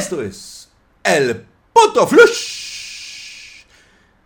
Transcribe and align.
Esto 0.00 0.22
es 0.22 0.70
el 1.04 1.44
puto 1.74 2.06
flush 2.06 2.70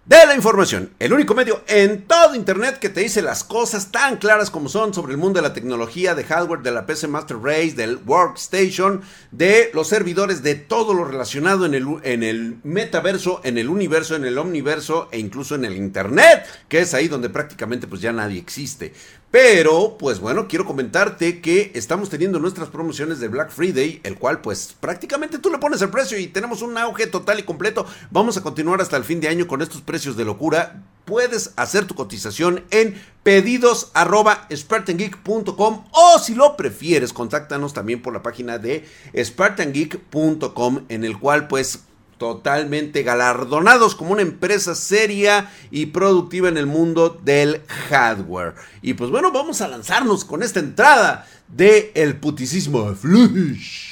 de 0.05 0.27
la 0.27 0.37
información, 0.37 0.91
el 1.01 1.13
único 1.13 1.35
medio 1.35 1.65
en 1.67 2.03
todo 2.03 2.37
Internet 2.37 2.79
que 2.79 2.91
te 2.91 3.01
dice 3.01 3.23
las 3.23 3.43
cosas 3.43 3.91
tan 3.91 4.19
claras 4.19 4.51
como 4.51 4.69
son 4.69 4.95
sobre 4.95 5.15
el 5.15 5.19
mundo 5.19 5.39
de 5.39 5.49
la 5.49 5.55
tecnología, 5.55 6.15
de 6.15 6.23
hardware, 6.23 6.61
de 6.61 6.71
la 6.71 6.87
PC 6.87 7.09
Master 7.09 7.39
Race, 7.39 7.73
del 7.73 7.99
Workstation, 8.07 9.01
de 9.33 9.71
los 9.75 9.89
servidores, 9.89 10.45
de 10.45 10.55
todo 10.55 10.95
lo 10.95 11.07
relacionado 11.07 11.67
en 11.67 11.75
el, 11.75 12.59
metaverso, 12.63 13.41
en 13.43 13.59
el 13.59 13.69
universo, 13.69 14.15
en 14.15 14.27
el 14.27 14.39
omniverso 14.39 15.09
e 15.11 15.19
incluso 15.19 15.57
en 15.57 15.65
el 15.65 15.75
Internet, 15.75 16.47
que 16.69 16.81
es 16.81 16.95
ahí 16.95 17.09
donde 17.09 17.31
prácticamente 17.31 17.89
pues 17.89 18.01
ya 18.01 18.13
nadie 18.13 18.39
existe. 18.39 18.93
Pero, 19.35 19.97
pues 19.99 20.21
bueno, 20.21 20.47
quiero 20.47 20.65
comentarte 20.65 21.41
que 21.41 21.73
estamos 21.75 22.09
teniendo 22.09 22.39
nuestras 22.39 22.69
promociones 22.69 23.19
de 23.19 23.27
Black 23.27 23.51
Friday, 23.51 24.01
el 24.05 24.17
cual 24.17 24.41
pues 24.41 24.77
prácticamente 24.79 25.41
tú 25.41 25.51
le 25.51 25.59
pones 25.59 25.83
el 25.83 25.91
precio 25.91 26.17
y 26.21 26.29
tenemos 26.29 26.63
un 26.63 26.79
auge 26.79 27.09
total 27.09 27.41
y 27.41 27.43
completo. 27.43 27.85
Vamos 28.13 28.37
a 28.37 28.45
continuar 28.45 28.81
hasta 28.81 28.97
el 28.97 29.03
fin 29.03 29.19
de 29.19 29.27
año 29.27 29.49
con 29.49 29.61
estos 29.61 29.81
precios 29.81 30.17
de 30.17 30.25
locura. 30.25 30.85
Puedes 31.05 31.53
hacer 31.57 31.85
tu 31.85 31.97
cotización 31.97 32.63
en 32.71 32.95
pedidos 33.25 33.91
o 33.97 36.19
si 36.21 36.35
lo 36.37 36.57
prefieres, 36.57 37.13
contáctanos 37.13 37.75
también 37.75 38.03
por 38.03 38.13
la 38.13 38.23
página 38.23 38.59
de 38.59 38.89
spartangeek.com 39.21 40.85
en 40.89 41.05
el 41.05 41.19
cual 41.19 41.49
pues 41.49 41.81
totalmente 42.25 43.03
galardonados 43.03 43.95
como 43.95 44.13
una 44.13 44.23
empresa 44.23 44.75
seria 44.75 45.51
y 45.71 45.87
productiva 45.87 46.49
en 46.49 46.57
el 46.57 46.65
mundo 46.65 47.21
del 47.23 47.61
hardware. 47.67 48.55
Y 48.81 48.95
pues 48.95 49.11
bueno, 49.11 49.31
vamos 49.31 49.61
a 49.61 49.69
lanzarnos 49.69 50.25
con 50.25 50.43
esta 50.43 50.59
entrada 50.59 51.29
de 51.49 51.93
el 51.95 52.17
puticismo 52.17 52.95
Flush. 52.95 53.91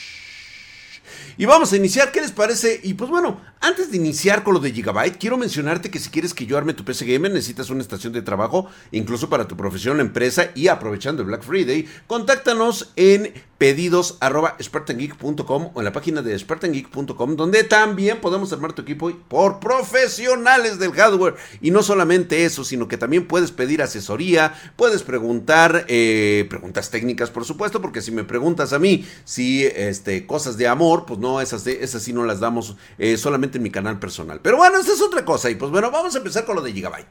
Y 1.36 1.44
vamos 1.44 1.74
a 1.74 1.76
iniciar, 1.76 2.10
¿qué 2.10 2.22
les 2.22 2.32
parece? 2.32 2.80
Y 2.82 2.94
pues 2.94 3.10
bueno, 3.10 3.38
antes 3.62 3.90
de 3.90 3.96
iniciar 3.96 4.42
con 4.42 4.54
lo 4.54 4.60
de 4.60 4.72
Gigabyte, 4.72 5.18
quiero 5.18 5.38
mencionarte 5.38 5.90
que 5.90 6.00
si 6.00 6.10
quieres 6.10 6.34
que 6.34 6.46
yo 6.46 6.58
arme 6.58 6.74
tu 6.74 6.84
PC 6.84 7.06
Gamer, 7.06 7.30
necesitas 7.30 7.70
una 7.70 7.80
estación 7.80 8.12
de 8.12 8.20
trabajo, 8.20 8.66
incluso 8.90 9.30
para 9.30 9.46
tu 9.46 9.56
profesión 9.56 9.98
o 9.98 10.00
empresa, 10.02 10.50
y 10.56 10.66
aprovechando 10.66 11.22
el 11.22 11.28
Black 11.28 11.44
Friday, 11.44 11.86
contáctanos 12.08 12.92
en 12.96 13.32
pedidos 13.62 14.16
arroba 14.18 14.56
spartangeek.com 14.60 15.70
o 15.72 15.78
en 15.80 15.84
la 15.84 15.92
página 15.92 16.20
de 16.20 16.36
spartangeek.com 16.36 17.36
donde 17.36 17.62
también 17.62 18.20
podemos 18.20 18.52
armar 18.52 18.72
tu 18.72 18.82
equipo 18.82 19.12
por 19.28 19.60
profesionales 19.60 20.80
del 20.80 20.90
hardware. 20.90 21.36
Y 21.60 21.70
no 21.70 21.84
solamente 21.84 22.44
eso 22.44 22.64
sino 22.64 22.88
que 22.88 22.96
también 22.96 23.28
puedes 23.28 23.52
pedir 23.52 23.80
asesoría 23.80 24.52
puedes 24.74 25.04
preguntar 25.04 25.84
eh, 25.86 26.44
preguntas 26.50 26.90
técnicas 26.90 27.30
por 27.30 27.44
supuesto 27.44 27.80
porque 27.80 28.02
si 28.02 28.10
me 28.10 28.24
preguntas 28.24 28.72
a 28.72 28.80
mí 28.80 29.06
si 29.22 29.64
este 29.64 30.26
cosas 30.26 30.56
de 30.56 30.66
amor 30.66 31.04
pues 31.06 31.20
no 31.20 31.40
esas 31.40 31.62
de, 31.62 31.84
esas 31.84 32.02
sí 32.02 32.12
no 32.12 32.24
las 32.24 32.40
damos 32.40 32.74
eh, 32.98 33.16
solamente 33.16 33.51
en 33.58 33.62
mi 33.62 33.70
canal 33.70 33.98
personal. 33.98 34.40
Pero 34.40 34.56
bueno 34.56 34.78
esa 34.78 34.92
es 34.92 35.00
otra 35.00 35.24
cosa. 35.24 35.50
Y 35.50 35.54
pues 35.54 35.70
bueno 35.70 35.90
vamos 35.90 36.14
a 36.14 36.18
empezar 36.18 36.44
con 36.44 36.56
lo 36.56 36.62
de 36.62 36.72
Gigabyte. 36.72 37.08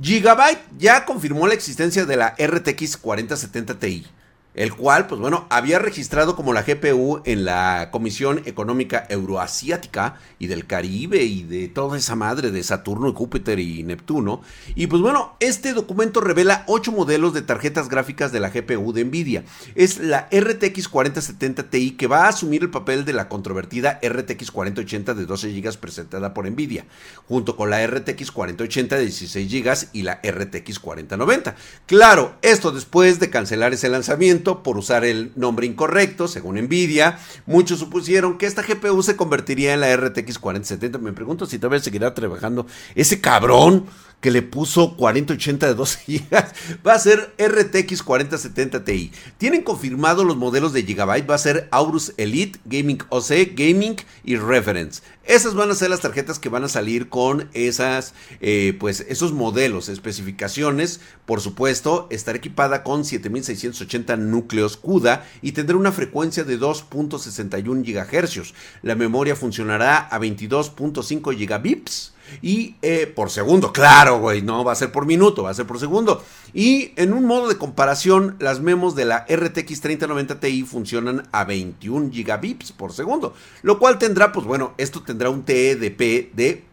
Gigabyte 0.00 0.62
ya 0.78 1.04
confirmó 1.04 1.46
la 1.46 1.54
existencia 1.54 2.06
de 2.06 2.16
la 2.16 2.34
RTX 2.38 2.96
4070 2.96 3.78
Ti 3.78 4.06
el 4.54 4.74
cual, 4.74 5.06
pues 5.06 5.20
bueno, 5.20 5.46
había 5.48 5.78
registrado 5.78 6.36
como 6.36 6.52
la 6.52 6.62
GPU 6.62 7.22
en 7.24 7.44
la 7.44 7.88
Comisión 7.90 8.42
Económica 8.44 9.06
Euroasiática 9.08 10.16
y 10.38 10.46
del 10.46 10.66
Caribe 10.66 11.22
y 11.22 11.42
de 11.42 11.68
toda 11.68 11.96
esa 11.96 12.16
madre 12.16 12.50
de 12.50 12.62
Saturno 12.62 13.08
y 13.08 13.14
Júpiter 13.14 13.58
y 13.58 13.82
Neptuno. 13.82 14.42
Y 14.74 14.88
pues 14.88 15.00
bueno, 15.00 15.36
este 15.40 15.72
documento 15.72 16.20
revela 16.20 16.64
ocho 16.66 16.92
modelos 16.92 17.32
de 17.32 17.42
tarjetas 17.42 17.88
gráficas 17.88 18.30
de 18.32 18.40
la 18.40 18.50
GPU 18.50 18.92
de 18.92 19.04
Nvidia. 19.04 19.44
Es 19.74 19.98
la 19.98 20.28
RTX 20.30 20.88
4070 20.88 21.70
Ti 21.70 21.92
que 21.92 22.06
va 22.06 22.26
a 22.26 22.28
asumir 22.28 22.62
el 22.62 22.70
papel 22.70 23.04
de 23.04 23.14
la 23.14 23.28
controvertida 23.28 24.00
RTX 24.02 24.50
4080 24.50 25.14
de 25.14 25.24
12 25.24 25.60
GB 25.60 25.78
presentada 25.78 26.34
por 26.34 26.50
Nvidia, 26.50 26.84
junto 27.26 27.56
con 27.56 27.70
la 27.70 27.86
RTX 27.86 28.30
4080 28.30 28.96
de 28.96 29.02
16 29.02 29.50
GB 29.50 29.88
y 29.94 30.02
la 30.02 30.20
RTX 30.22 30.78
4090. 30.78 31.56
Claro, 31.86 32.34
esto 32.42 32.70
después 32.70 33.18
de 33.18 33.30
cancelar 33.30 33.72
ese 33.72 33.88
lanzamiento 33.88 34.41
por 34.42 34.76
usar 34.76 35.04
el 35.04 35.32
nombre 35.36 35.66
incorrecto, 35.66 36.28
según 36.28 36.56
Nvidia. 36.56 37.18
Muchos 37.46 37.78
supusieron 37.78 38.38
que 38.38 38.46
esta 38.46 38.62
GPU 38.62 39.02
se 39.02 39.16
convertiría 39.16 39.74
en 39.74 39.80
la 39.80 39.96
RTX 39.96 40.38
4070. 40.38 40.98
Me 40.98 41.12
pregunto 41.12 41.46
si 41.46 41.58
todavía 41.58 41.80
seguirá 41.80 42.14
trabajando 42.14 42.66
ese 42.94 43.20
cabrón 43.20 43.86
que 44.22 44.30
le 44.30 44.40
puso 44.40 44.96
4080 44.96 45.66
de 45.66 45.74
12 45.74 45.98
GB, 46.06 46.44
va 46.86 46.94
a 46.94 46.98
ser 46.98 47.34
RTX 47.38 48.02
4070 48.02 48.84
Ti. 48.84 49.12
Tienen 49.36 49.62
confirmado 49.62 50.24
los 50.24 50.36
modelos 50.36 50.72
de 50.72 50.84
Gigabyte, 50.84 51.28
va 51.28 51.34
a 51.34 51.38
ser 51.38 51.68
Aorus 51.72 52.14
Elite, 52.16 52.58
Gaming 52.64 53.02
OC, 53.10 53.54
Gaming 53.54 53.96
y 54.24 54.36
Reference. 54.36 55.02
Esas 55.24 55.54
van 55.54 55.70
a 55.70 55.74
ser 55.74 55.90
las 55.90 56.00
tarjetas 56.00 56.38
que 56.38 56.48
van 56.48 56.62
a 56.64 56.68
salir 56.68 57.08
con 57.08 57.48
esas, 57.52 58.14
eh, 58.40 58.76
pues 58.78 59.04
esos 59.08 59.32
modelos, 59.32 59.88
especificaciones. 59.88 61.00
Por 61.26 61.40
supuesto, 61.40 62.06
estará 62.10 62.38
equipada 62.38 62.84
con 62.84 63.04
7680 63.04 64.16
núcleos 64.16 64.76
CUDA 64.76 65.24
y 65.42 65.52
tendrá 65.52 65.76
una 65.76 65.92
frecuencia 65.92 66.44
de 66.44 66.60
2.61 66.60 67.82
GHz. 67.84 68.54
La 68.82 68.94
memoria 68.94 69.34
funcionará 69.34 69.98
a 69.98 70.20
22.5 70.20 71.36
gigabits 71.36 72.11
y 72.40 72.76
eh, 72.82 73.06
por 73.06 73.30
segundo, 73.30 73.72
claro, 73.72 74.18
güey, 74.18 74.42
no 74.42 74.64
va 74.64 74.72
a 74.72 74.76
ser 74.76 74.92
por 74.92 75.06
minuto, 75.06 75.42
va 75.42 75.50
a 75.50 75.54
ser 75.54 75.66
por 75.66 75.78
segundo. 75.78 76.22
Y 76.54 76.92
en 76.96 77.12
un 77.12 77.24
modo 77.24 77.48
de 77.48 77.56
comparación, 77.56 78.36
las 78.38 78.60
memos 78.60 78.94
de 78.94 79.04
la 79.04 79.26
RTX 79.28 79.80
3090 79.80 80.40
Ti 80.40 80.62
funcionan 80.64 81.28
a 81.32 81.44
21 81.44 82.10
gigabits 82.10 82.72
por 82.72 82.92
segundo, 82.92 83.34
lo 83.62 83.78
cual 83.78 83.98
tendrá, 83.98 84.32
pues 84.32 84.46
bueno, 84.46 84.74
esto 84.78 85.02
tendrá 85.02 85.30
un 85.30 85.44
TEDP 85.44 86.34
de 86.34 86.71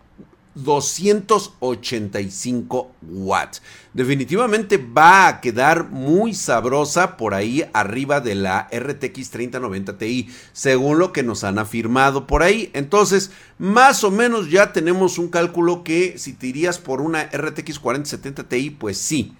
285 0.64 2.92
watts. 3.02 3.62
Definitivamente 3.94 4.78
va 4.78 5.28
a 5.28 5.42
quedar 5.42 5.90
muy 5.90 6.34
sabrosa 6.34 7.18
por 7.18 7.34
ahí 7.34 7.66
arriba 7.74 8.22
de 8.22 8.36
la 8.36 8.70
RTX 8.72 9.32
3090 9.32 9.98
Ti, 9.98 10.30
según 10.54 11.00
lo 11.00 11.12
que 11.12 11.24
nos 11.24 11.44
han 11.44 11.60
afirmado 11.60 12.26
por 12.28 12.44
ahí. 12.44 12.70
Entonces, 12.74 13.32
más 13.58 14.04
o 14.04 14.12
menos 14.12 14.50
ya 14.50 14.72
tenemos 14.74 15.18
un 15.18 15.30
cálculo 15.30 15.84
que 15.84 16.18
si 16.18 16.34
te 16.34 16.48
irías 16.48 16.80
por 16.80 17.02
una 17.02 17.26
RTX 17.26 17.80
4070 17.80 18.48
Ti, 18.48 18.70
pues 18.72 18.98
sí, 18.98 19.34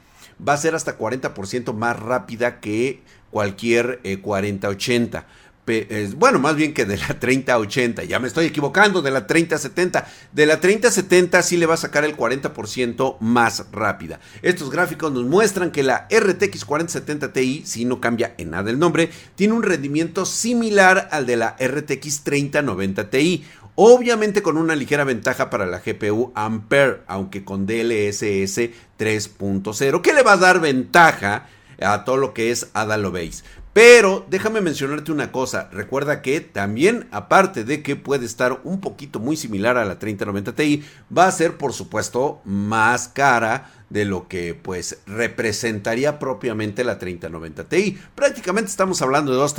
va 0.46 0.54
a 0.54 0.58
ser 0.58 0.76
hasta 0.76 0.98
40% 0.98 1.74
más 1.74 2.00
rápida 2.00 2.60
que 2.60 3.02
cualquier 3.32 4.02
4080 4.22 5.26
eh, 5.70 6.10
bueno, 6.18 6.40
más 6.40 6.56
bien 6.56 6.74
que 6.74 6.86
de 6.86 6.98
la 6.98 7.20
3080, 7.20 8.04
ya 8.04 8.20
me 8.20 8.28
estoy 8.28 8.48
equivocando, 8.48 9.02
de 9.02 9.12
la 9.12 9.28
3070. 9.28 10.08
De 10.32 10.46
la 10.46 10.60
3070 10.60 11.42
sí 11.42 11.58
le 11.58 11.66
va 11.66 11.76
a 11.76 11.78
sacar 11.78 12.06
el 12.06 12.16
40% 12.16 13.18
más 13.20 13.66
rápida. 13.72 14.20
Estos 14.42 14.70
gráficos 14.70 15.12
nos 15.12 15.26
muestran 15.26 15.72
que 15.72 15.84
la 15.84 16.08
RTX 16.10 16.66
4070 16.66 17.34
Ti, 17.34 17.64
si 17.66 17.86
no 17.86 18.02
cambia 18.02 18.34
en 18.38 18.52
nada 18.52 18.70
el 18.70 18.80
nombre, 18.80 19.10
tiene 19.36 19.54
un 19.54 19.64
rendimiento 19.64 20.26
similar 20.26 21.10
al 21.12 21.26
de 21.26 21.38
la 21.38 21.56
RTX 21.60 22.24
3090 22.24 23.10
Ti. 23.10 23.46
Obviamente 23.76 24.42
con 24.42 24.58
una 24.58 24.76
ligera 24.76 25.06
ventaja 25.06 25.50
para 25.50 25.66
la 25.66 25.80
GPU 25.80 26.34
Ampere, 26.36 27.02
aunque 27.08 27.46
con 27.46 27.66
DLSS 27.66 28.72
3.0, 29.00 30.02
que 30.02 30.14
le 30.14 30.22
va 30.22 30.34
a 30.34 30.38
dar 30.38 30.60
ventaja 30.60 31.48
a 31.82 32.04
todo 32.04 32.18
lo 32.18 32.34
que 32.34 32.52
es 32.52 32.68
Ada 32.74 32.98
Lovelace. 32.98 33.44
Pero 33.72 34.26
déjame 34.30 34.62
mencionarte 34.62 35.12
una 35.12 35.32
cosa, 35.32 35.70
recuerda 35.72 36.24
que 36.24 36.42
también 36.42 37.08
aparte 37.12 37.64
de 37.64 37.84
que 37.84 37.96
puede 37.96 38.26
estar 38.26 38.62
un 38.64 38.82
poquito 38.82 39.20
muy 39.20 39.38
similar 39.38 39.78
a 39.78 39.86
la 39.86 40.00
3090 40.00 40.56
Ti, 40.56 40.84
va 41.16 41.28
a 41.28 41.32
ser 41.32 41.56
por 41.58 41.74
supuesto 41.74 42.42
más 42.46 43.10
cara 43.10 43.72
de 43.90 44.06
lo 44.06 44.28
que 44.28 44.56
pues 44.56 45.00
representaría 45.06 46.18
propiamente 46.18 46.84
la 46.84 46.98
3090 46.98 47.70
Ti. 47.70 48.00
Prácticamente 48.16 48.72
estamos 48.72 49.02
hablando 49.04 49.32
de 49.32 49.38
dos 49.38 49.56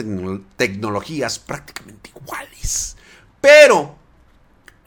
tecnologías 0.56 1.38
prácticamente 1.38 2.10
iguales. 2.10 2.96
Pero 3.40 3.94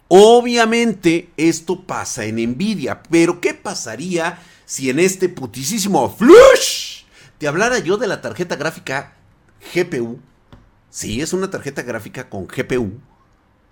obviamente 0.10 1.31
esto 1.38 1.88
pasa 1.88 2.25
en 2.25 2.36
Nvidia, 2.36 3.02
pero 3.04 3.40
¿qué 3.40 3.54
pasaría 3.54 4.40
si 4.66 4.90
en 4.90 5.00
este 5.00 5.30
putisísimo 5.30 6.14
flush 6.14 7.04
te 7.38 7.48
hablara 7.48 7.80
yo 7.80 7.98
de 7.98 8.08
la 8.08 8.22
tarjeta 8.22 8.56
gráfica 8.56 9.12
GPU, 9.74 10.19
sí, 10.89 11.21
es 11.21 11.33
una 11.33 11.50
tarjeta 11.50 11.81
gráfica 11.81 12.30
con 12.30 12.48
GPU 12.48 13.00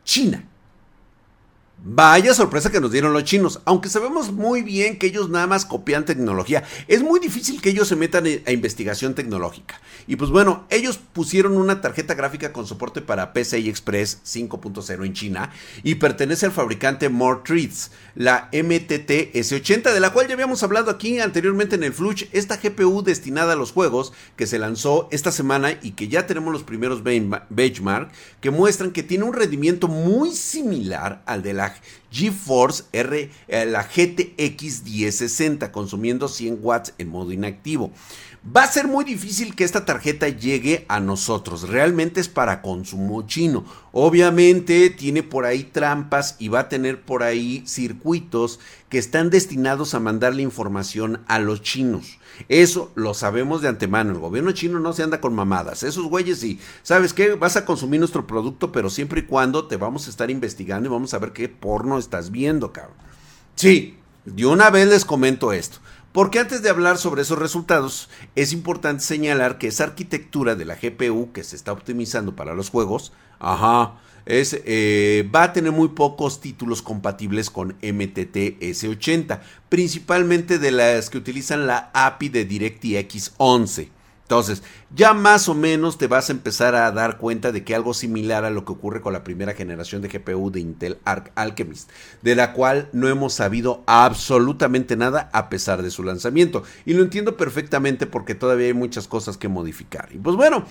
china. 0.04 0.44
Vaya 1.84 2.36
sorpresa 2.36 2.72
que 2.72 2.80
nos 2.80 2.92
dieron 2.92 3.12
los 3.12 3.24
chinos, 3.24 3.60
aunque 3.66 3.90
sabemos 3.90 4.32
muy 4.32 4.62
bien 4.62 5.00
que 5.00 5.08
ellos 5.08 5.32
nada 5.32 5.48
más 5.48 5.66
copian 5.66 6.06
tecnología. 6.06 6.64
Es 6.88 7.02
muy 7.02 7.20
difícil 7.20 7.60
que 7.60 7.72
ellos 7.72 7.88
se 7.88 7.96
metan 7.96 8.28
a 8.46 8.52
investigación 8.52 9.16
tecnológica. 9.16 9.82
Y 10.06 10.16
pues 10.16 10.30
bueno, 10.30 10.68
ellos 10.70 11.00
pusieron 11.00 11.58
una 11.58 11.82
tarjeta 11.82 12.14
gráfica 12.14 12.54
con 12.54 12.68
soporte 12.68 13.02
para 13.02 13.34
PCI 13.34 13.68
Express 13.68 14.20
5.0 14.24 15.06
en 15.08 15.14
China 15.14 15.50
y 15.82 15.96
pertenece 15.96 16.46
al 16.46 16.52
fabricante 16.52 17.10
More 17.10 17.40
Treats, 17.44 17.90
la 18.14 18.48
MTT 18.54 19.34
S80, 19.34 19.92
de 19.92 20.00
la 20.00 20.14
cual 20.14 20.28
ya 20.28 20.36
habíamos 20.36 20.62
hablado 20.62 20.92
aquí 20.92 21.20
anteriormente 21.20 21.78
en 21.78 21.84
el 21.84 21.94
Fluch, 21.94 22.26
esta 22.32 22.58
GPU 22.58 23.02
destinada 23.02 23.54
a 23.54 23.56
los 23.56 23.72
juegos 23.72 24.14
que 24.36 24.46
se 24.46 24.60
lanzó 24.60 25.08
esta 25.12 25.32
semana 25.32 25.80
y 25.82 25.92
que 25.92 26.10
ya 26.10 26.28
tenemos 26.28 26.54
los 26.54 26.62
primeros 26.62 27.02
benchmark 27.04 28.12
que 28.40 28.52
muestran 28.52 28.92
que 28.92 29.02
tiene 29.02 29.24
un 29.24 29.34
rendimiento 29.34 29.88
muy 29.88 30.32
similar 30.36 31.24
al 31.26 31.42
de 31.42 31.54
la 31.54 31.71
back. 31.72 32.01
GeForce 32.12 32.84
R, 32.92 33.32
eh, 33.48 33.66
la 33.66 33.84
GTX 33.84 34.84
1060, 34.84 35.72
consumiendo 35.72 36.28
100 36.28 36.60
watts 36.62 36.94
en 36.98 37.10
modo 37.10 37.32
inactivo. 37.32 37.92
Va 38.44 38.64
a 38.64 38.68
ser 38.68 38.88
muy 38.88 39.06
difícil 39.06 39.56
que 39.56 39.64
esta 39.64 39.86
tarjeta 39.86 40.28
llegue 40.28 40.84
a 40.88 41.00
nosotros. 41.00 41.70
Realmente 41.70 42.20
es 42.20 42.28
para 42.28 42.64
consumo 42.64 43.22
chino. 43.28 43.66
Obviamente 43.92 44.90
tiene 44.90 45.22
por 45.22 45.46
ahí 45.46 45.64
trampas 45.64 46.38
y 46.40 46.48
va 46.48 46.62
a 46.62 46.70
tener 46.70 47.02
por 47.02 47.22
ahí 47.22 47.64
circuitos 47.68 48.60
que 48.90 48.98
están 48.98 49.30
destinados 49.30 49.94
a 49.94 50.00
mandarle 50.00 50.42
información 50.42 51.22
a 51.28 51.38
los 51.38 51.62
chinos. 51.62 52.18
Eso 52.50 52.92
lo 52.96 53.14
sabemos 53.14 53.62
de 53.62 53.68
antemano. 53.68 54.12
El 54.12 54.20
gobierno 54.20 54.52
chino 54.54 54.80
no 54.80 54.94
se 54.94 55.04
anda 55.04 55.22
con 55.22 55.36
mamadas. 55.36 55.84
Esos 55.84 56.06
güeyes 56.06 56.40
sí. 56.40 56.60
¿Sabes 56.82 57.14
qué? 57.14 57.36
Vas 57.36 57.58
a 57.58 57.66
consumir 57.66 58.00
nuestro 58.00 58.26
producto, 58.26 58.72
pero 58.72 58.90
siempre 58.90 59.22
y 59.22 59.26
cuando 59.26 59.68
te 59.68 59.78
vamos 59.78 60.08
a 60.08 60.10
estar 60.10 60.32
investigando 60.32 60.90
y 60.90 60.92
vamos 60.92 61.14
a 61.14 61.20
ver 61.20 61.32
qué 61.32 61.48
porno 61.48 61.98
estás 62.02 62.32
viendo, 62.32 62.74
cabrón. 62.74 62.98
Sí, 63.56 63.98
de 64.26 64.46
una 64.46 64.70
vez 64.70 64.90
les 64.90 65.06
comento 65.06 65.54
esto. 65.54 65.80
Porque 66.12 66.40
antes 66.40 66.62
de 66.62 66.70
hablar 66.70 66.98
sobre 66.98 67.22
esos 67.22 67.40
resultados, 67.40 68.10
es 68.36 68.52
importante 68.52 69.02
señalar 69.04 69.58
que 69.58 69.68
esa 69.68 69.86
arquitectura 69.86 70.56
de 70.56 70.66
la 70.66 70.76
GPU 70.76 71.32
que 71.32 71.44
se 71.44 71.56
está 71.56 71.72
optimizando 71.72 72.36
para 72.36 72.54
los 72.54 72.70
juegos, 72.70 73.14
ajá, 73.40 73.94
es, 74.26 74.60
eh, 74.66 75.30
va 75.34 75.44
a 75.44 75.54
tener 75.54 75.72
muy 75.72 75.90
pocos 75.90 76.42
títulos 76.42 76.82
compatibles 76.82 77.50
con 77.50 77.78
MTT 77.82 78.60
S80, 78.60 79.40
principalmente 79.70 80.60
de 80.60 80.72
las 80.72 81.10
que 81.10 81.18
utilizan 81.18 81.66
la 81.66 81.92
API 81.94 82.30
de 82.30 82.46
DirectX 82.46 83.34
11. 83.38 84.01
Entonces, 84.32 84.64
ya 84.96 85.14
más 85.14 85.50
o 85.50 85.54
menos 85.54 85.98
te 85.98 86.08
vas 86.08 86.30
a 86.30 86.32
empezar 86.32 86.74
a 86.74 86.90
dar 86.94 87.18
cuenta 87.18 87.52
de 87.52 87.66
que 87.66 87.76
algo 87.76 87.94
similar 87.94 88.46
a 88.46 88.50
lo 88.50 88.64
que 88.64 88.72
ocurre 88.72 89.02
con 89.02 89.12
la 89.12 89.26
primera 89.26 89.54
generación 89.54 90.02
de 90.02 90.08
GPU 90.08 90.52
de 90.52 90.62
Intel 90.62 91.00
Arc 91.04 91.34
Alchemist, 91.36 91.90
de 92.22 92.36
la 92.36 92.54
cual 92.54 92.88
no 92.94 93.10
hemos 93.10 93.34
sabido 93.34 93.84
absolutamente 93.88 94.96
nada 94.96 95.30
a 95.34 95.50
pesar 95.50 95.82
de 95.82 95.92
su 95.92 96.06
lanzamiento. 96.06 96.64
Y 96.86 96.94
lo 96.94 97.04
entiendo 97.04 97.36
perfectamente 97.36 98.08
porque 98.08 98.34
todavía 98.34 98.68
hay 98.68 98.74
muchas 98.74 99.06
cosas 99.10 99.36
que 99.36 99.50
modificar. 99.50 100.08
Y 100.14 100.18
pues 100.18 100.38
bueno, 100.38 100.64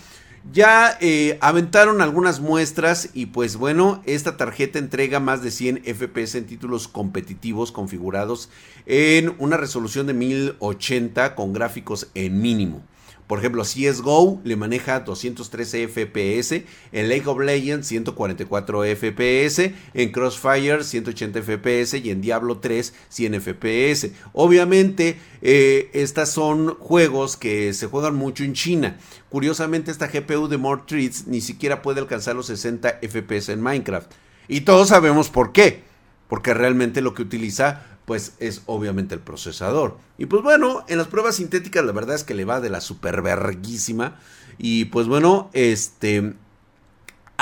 ya 0.55 0.97
eh, 1.03 1.37
aventaron 1.43 2.01
algunas 2.01 2.41
muestras 2.41 3.11
y 3.13 3.27
pues 3.27 3.57
bueno, 3.57 4.03
esta 4.07 4.39
tarjeta 4.39 4.79
entrega 4.79 5.21
más 5.21 5.43
de 5.43 5.51
100 5.51 5.83
FPS 5.85 6.37
en 6.37 6.47
títulos 6.47 6.89
competitivos 6.89 7.73
configurados 7.73 8.49
en 8.87 9.35
una 9.37 9.59
resolución 9.59 10.07
de 10.07 10.15
1080 10.15 11.35
con 11.35 11.53
gráficos 11.53 12.09
en 12.15 12.41
mínimo. 12.41 12.83
Por 13.31 13.39
ejemplo, 13.39 13.63
CSGO 13.63 14.41
le 14.43 14.57
maneja 14.57 14.99
213 14.99 15.87
FPS, 15.87 16.65
en 16.91 17.09
League 17.09 17.29
of 17.29 17.39
Legends 17.39 17.87
144 17.87 18.83
FPS, 18.83 19.73
en 19.95 20.11
Crossfire 20.11 20.83
180 20.83 21.41
FPS 21.41 21.95
y 22.05 22.11
en 22.11 22.23
Diablo 22.23 22.59
3 22.59 22.93
100 23.09 23.41
FPS. 23.41 24.11
Obviamente, 24.33 25.17
eh, 25.43 25.91
estas 25.93 26.33
son 26.33 26.75
juegos 26.75 27.37
que 27.37 27.73
se 27.73 27.87
juegan 27.87 28.17
mucho 28.17 28.43
en 28.43 28.55
China. 28.55 28.99
Curiosamente, 29.29 29.93
esta 29.93 30.09
GPU 30.09 30.49
de 30.49 30.59
More 30.59 30.83
Treats 30.85 31.29
ni 31.29 31.41
siquiera 31.41 31.83
puede 31.83 32.01
alcanzar 32.01 32.35
los 32.35 32.47
60 32.47 32.99
FPS 33.01 33.53
en 33.53 33.63
Minecraft. 33.63 34.11
Y 34.49 34.63
todos 34.63 34.89
sabemos 34.89 35.31
por 35.31 35.53
qué. 35.53 35.85
Porque 36.27 36.53
realmente 36.53 37.01
lo 37.01 37.15
que 37.15 37.23
utiliza 37.23 37.90
pues 38.05 38.35
es 38.39 38.63
obviamente 38.67 39.15
el 39.15 39.21
procesador. 39.21 39.99
Y 40.19 40.27
pues 40.27 40.43
bueno, 40.43 40.85
en 40.89 40.99
las 40.99 41.09
pruebas 41.09 41.37
sintéticas 41.37 41.85
la 41.85 41.93
verdad 41.93 42.17
es 42.17 42.25
que 42.25 42.35
le 42.35 42.45
va 42.45 42.61
de 42.61 42.71
la 42.71 42.81
superverguísima. 42.81 44.19
Y 44.59 44.87
pues 44.87 45.07
bueno, 45.07 45.51
este 45.53 46.35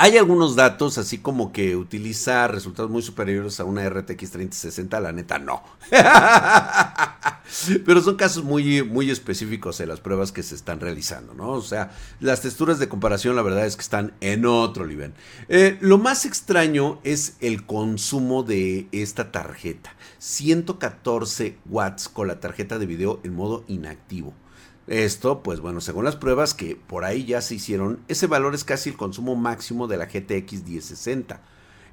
hay 0.01 0.17
algunos 0.17 0.55
datos, 0.55 0.97
así 0.97 1.17
como 1.17 1.51
que 1.51 1.75
utiliza 1.75 2.47
resultados 2.47 2.89
muy 2.89 3.01
superiores 3.01 3.59
a 3.59 3.65
una 3.65 3.87
RTX 3.89 4.31
3060, 4.31 4.97
la 5.01 5.11
neta 5.11 5.39
no. 5.39 5.61
Pero 7.85 8.01
son 8.01 8.15
casos 8.15 8.43
muy, 8.43 8.83
muy 8.83 9.09
específicos 9.09 9.79
en 9.79 9.89
las 9.89 9.99
pruebas 9.99 10.31
que 10.31 10.43
se 10.43 10.55
están 10.55 10.79
realizando, 10.79 11.33
¿no? 11.33 11.51
O 11.51 11.61
sea, 11.61 11.91
las 12.19 12.41
texturas 12.41 12.79
de 12.79 12.89
comparación 12.89 13.35
la 13.35 13.41
verdad 13.41 13.65
es 13.65 13.75
que 13.75 13.81
están 13.81 14.13
en 14.21 14.45
otro 14.45 14.85
nivel. 14.85 15.13
Eh, 15.47 15.77
lo 15.81 15.97
más 15.97 16.25
extraño 16.25 16.99
es 17.03 17.35
el 17.39 17.65
consumo 17.65 18.43
de 18.43 18.87
esta 18.91 19.31
tarjeta. 19.31 19.95
114 20.19 21.57
watts 21.69 22.09
con 22.09 22.27
la 22.27 22.39
tarjeta 22.39 22.77
de 22.77 22.85
video 22.85 23.19
en 23.23 23.35
modo 23.35 23.63
inactivo. 23.67 24.33
Esto, 24.87 25.43
pues 25.43 25.59
bueno, 25.59 25.81
según 25.81 26.05
las 26.05 26.15
pruebas 26.15 26.55
que 26.55 26.75
por 26.75 27.05
ahí 27.05 27.23
ya 27.23 27.41
se 27.41 27.55
hicieron, 27.55 27.99
ese 28.07 28.25
valor 28.25 28.55
es 28.55 28.63
casi 28.63 28.89
el 28.89 28.97
consumo 28.97 29.35
máximo 29.35 29.87
de 29.87 29.97
la 29.97 30.07
GTX 30.07 30.63
1060. 30.63 31.41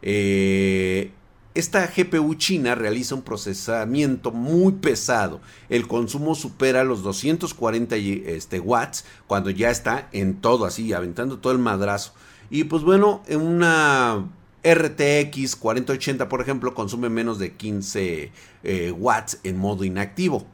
Eh, 0.00 1.12
esta 1.56 1.86
GPU 1.86 2.34
china 2.34 2.74
realiza 2.74 3.14
un 3.14 3.22
procesamiento 3.22 4.30
muy 4.30 4.72
pesado. 4.74 5.40
El 5.68 5.88
consumo 5.88 6.34
supera 6.34 6.84
los 6.84 7.02
240 7.02 7.96
este, 7.96 8.60
watts 8.60 9.04
cuando 9.26 9.50
ya 9.50 9.70
está 9.70 10.08
en 10.12 10.40
todo 10.40 10.66
así, 10.66 10.92
aventando 10.92 11.38
todo 11.38 11.52
el 11.52 11.58
madrazo. 11.58 12.12
Y 12.50 12.64
pues 12.64 12.82
bueno, 12.82 13.22
en 13.26 13.40
una 13.40 14.28
RTX 14.62 15.56
4080, 15.56 16.28
por 16.28 16.40
ejemplo, 16.40 16.74
consume 16.74 17.08
menos 17.08 17.38
de 17.38 17.54
15 17.54 18.32
eh, 18.62 18.90
watts 18.92 19.38
en 19.42 19.56
modo 19.56 19.84
inactivo. 19.84 20.46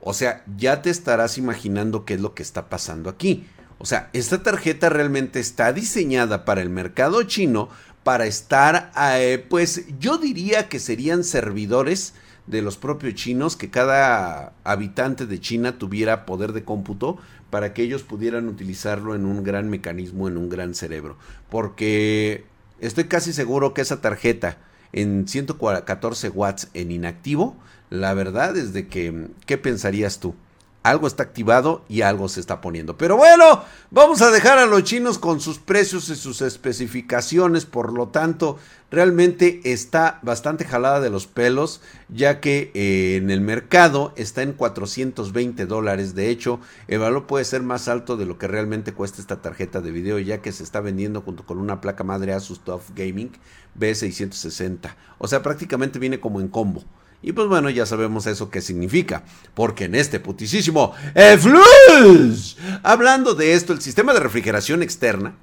O 0.00 0.14
sea, 0.14 0.44
ya 0.56 0.82
te 0.82 0.90
estarás 0.90 1.38
imaginando 1.38 2.04
qué 2.04 2.14
es 2.14 2.20
lo 2.20 2.34
que 2.34 2.42
está 2.42 2.68
pasando 2.68 3.10
aquí. 3.10 3.46
O 3.78 3.84
sea, 3.84 4.10
esta 4.12 4.42
tarjeta 4.42 4.88
realmente 4.88 5.40
está 5.40 5.72
diseñada 5.72 6.44
para 6.44 6.62
el 6.62 6.70
mercado 6.70 7.22
chino 7.24 7.68
para 8.04 8.26
estar, 8.26 8.92
eh, 8.96 9.44
pues 9.48 9.84
yo 9.98 10.18
diría 10.18 10.68
que 10.68 10.78
serían 10.78 11.24
servidores 11.24 12.14
de 12.46 12.62
los 12.62 12.76
propios 12.76 13.14
chinos, 13.14 13.56
que 13.56 13.70
cada 13.70 14.52
habitante 14.64 15.26
de 15.26 15.40
China 15.40 15.78
tuviera 15.78 16.26
poder 16.26 16.52
de 16.52 16.64
cómputo 16.64 17.18
para 17.50 17.74
que 17.74 17.82
ellos 17.82 18.02
pudieran 18.02 18.48
utilizarlo 18.48 19.14
en 19.14 19.26
un 19.26 19.44
gran 19.44 19.68
mecanismo, 19.68 20.26
en 20.26 20.36
un 20.36 20.48
gran 20.48 20.74
cerebro. 20.74 21.16
Porque 21.50 22.44
estoy 22.80 23.04
casi 23.04 23.32
seguro 23.32 23.74
que 23.74 23.82
esa 23.82 24.00
tarjeta 24.00 24.58
en 24.92 25.28
114 25.28 26.28
watts 26.30 26.68
en 26.74 26.90
inactivo 26.90 27.56
la 27.92 28.14
verdad 28.14 28.56
es 28.56 28.72
de 28.72 28.88
que, 28.88 29.28
¿qué 29.44 29.58
pensarías 29.58 30.18
tú? 30.18 30.34
Algo 30.82 31.06
está 31.06 31.22
activado 31.22 31.84
y 31.88 32.02
algo 32.02 32.28
se 32.28 32.40
está 32.40 32.60
poniendo. 32.60 32.96
Pero 32.96 33.16
bueno, 33.16 33.62
vamos 33.90 34.20
a 34.20 34.30
dejar 34.30 34.58
a 34.58 34.66
los 34.66 34.82
chinos 34.82 35.18
con 35.18 35.40
sus 35.40 35.58
precios 35.58 36.08
y 36.08 36.16
sus 36.16 36.42
especificaciones. 36.42 37.64
Por 37.64 37.92
lo 37.92 38.08
tanto, 38.08 38.58
realmente 38.90 39.60
está 39.64 40.18
bastante 40.22 40.64
jalada 40.64 41.00
de 41.00 41.10
los 41.10 41.26
pelos, 41.26 41.80
ya 42.08 42.40
que 42.40 42.72
eh, 42.74 43.16
en 43.16 43.30
el 43.30 43.40
mercado 43.40 44.12
está 44.16 44.42
en 44.42 44.52
420 44.52 45.66
dólares. 45.66 46.14
De 46.14 46.30
hecho, 46.30 46.58
el 46.88 46.98
valor 46.98 47.26
puede 47.26 47.44
ser 47.44 47.62
más 47.62 47.86
alto 47.86 48.16
de 48.16 48.26
lo 48.26 48.38
que 48.38 48.48
realmente 48.48 48.92
cuesta 48.92 49.20
esta 49.20 49.40
tarjeta 49.40 49.80
de 49.80 49.92
video, 49.92 50.18
ya 50.18 50.42
que 50.42 50.52
se 50.52 50.64
está 50.64 50.80
vendiendo 50.80 51.22
junto 51.22 51.46
con 51.46 51.58
una 51.58 51.80
placa 51.80 52.02
madre 52.02 52.32
Asus 52.32 52.60
TUF 52.60 52.90
Gaming 52.96 53.30
B660. 53.78 54.94
O 55.18 55.28
sea, 55.28 55.42
prácticamente 55.42 55.98
viene 55.98 56.20
como 56.20 56.40
en 56.40 56.48
combo. 56.48 56.82
Y 57.22 57.32
pues 57.32 57.48
bueno, 57.48 57.70
ya 57.70 57.86
sabemos 57.86 58.26
eso 58.26 58.50
qué 58.50 58.60
significa. 58.60 59.24
Porque 59.54 59.84
en 59.84 59.94
este 59.94 60.20
putisísimo 60.20 60.94
Flux, 61.38 62.56
hablando 62.82 63.34
de 63.34 63.54
esto, 63.54 63.72
el 63.72 63.80
sistema 63.80 64.12
de 64.12 64.20
refrigeración 64.20 64.82
externa, 64.82 65.36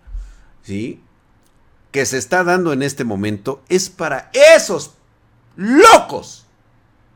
¿sí? 0.61 1.01
Que 1.91 2.05
se 2.05 2.17
está 2.17 2.43
dando 2.43 2.73
en 2.73 2.83
este 2.83 3.05
momento 3.05 3.63
es 3.69 3.89
para 3.89 4.29
esos 4.33 4.91
locos 5.55 6.45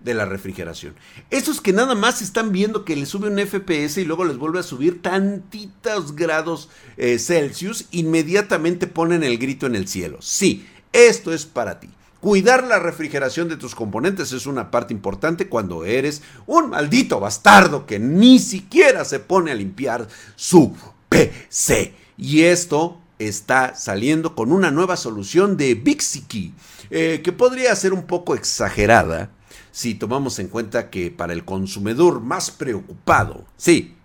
de 0.04 0.14
la 0.14 0.26
refrigeración. 0.26 0.96
Esos 1.30 1.62
que 1.62 1.74
nada 1.74 1.96
más 1.96 2.22
están 2.22 2.52
viendo 2.52 2.86
que 2.86 2.96
les 2.96 3.10
sube 3.10 3.30
un 3.30 3.40
FPS 3.40 3.98
y 3.98 4.06
luego 4.06 4.26
les 4.26 4.38
vuelve 4.38 4.60
a 4.60 4.64
subir 4.64 5.02
tantitos 5.02 6.16
grados 6.16 6.70
eh, 6.98 7.20
Celsius, 7.20 7.86
inmediatamente 7.92 8.88
ponen 8.88 9.24
el 9.24 9.38
grito 9.38 9.66
en 9.66 9.76
el 9.76 9.88
cielo. 9.88 10.18
Sí, 10.22 10.68
esto 10.92 11.34
es 11.34 11.46
para 11.46 11.80
ti. 11.80 11.90
Cuidar 12.24 12.64
la 12.64 12.80
refrigeración 12.80 13.50
de 13.50 13.58
tus 13.58 13.76
componentes 13.76 14.32
es 14.32 14.46
una 14.46 14.72
parte 14.72 14.94
importante 14.94 15.50
cuando 15.50 15.84
eres 15.84 16.22
un 16.46 16.70
maldito 16.70 17.20
bastardo 17.20 17.86
que 17.86 18.00
ni 18.00 18.40
siquiera 18.40 19.04
se 19.04 19.20
pone 19.20 19.52
a 19.52 19.56
limpiar 19.56 20.08
su 20.38 20.74
PC. 21.10 21.94
Y 22.18 22.44
esto 22.44 22.98
está 23.20 23.76
saliendo 23.76 24.36
con 24.36 24.54
una 24.54 24.72
nueva 24.72 24.96
solución 24.96 25.58
de 25.58 25.76
Bixiki, 25.76 26.54
eh, 26.92 27.20
que 27.22 27.34
podría 27.34 27.76
ser 27.76 27.92
un 27.92 28.04
poco 28.04 28.36
exagerada 28.36 29.30
si 29.74 29.94
tomamos 29.94 30.40
en 30.40 30.48
cuenta 30.48 30.90
que 30.90 31.12
para 31.12 31.34
el 31.34 31.44
consumidor 31.44 32.22
más 32.22 32.52
preocupado, 32.52 33.44
sí, 33.58 33.98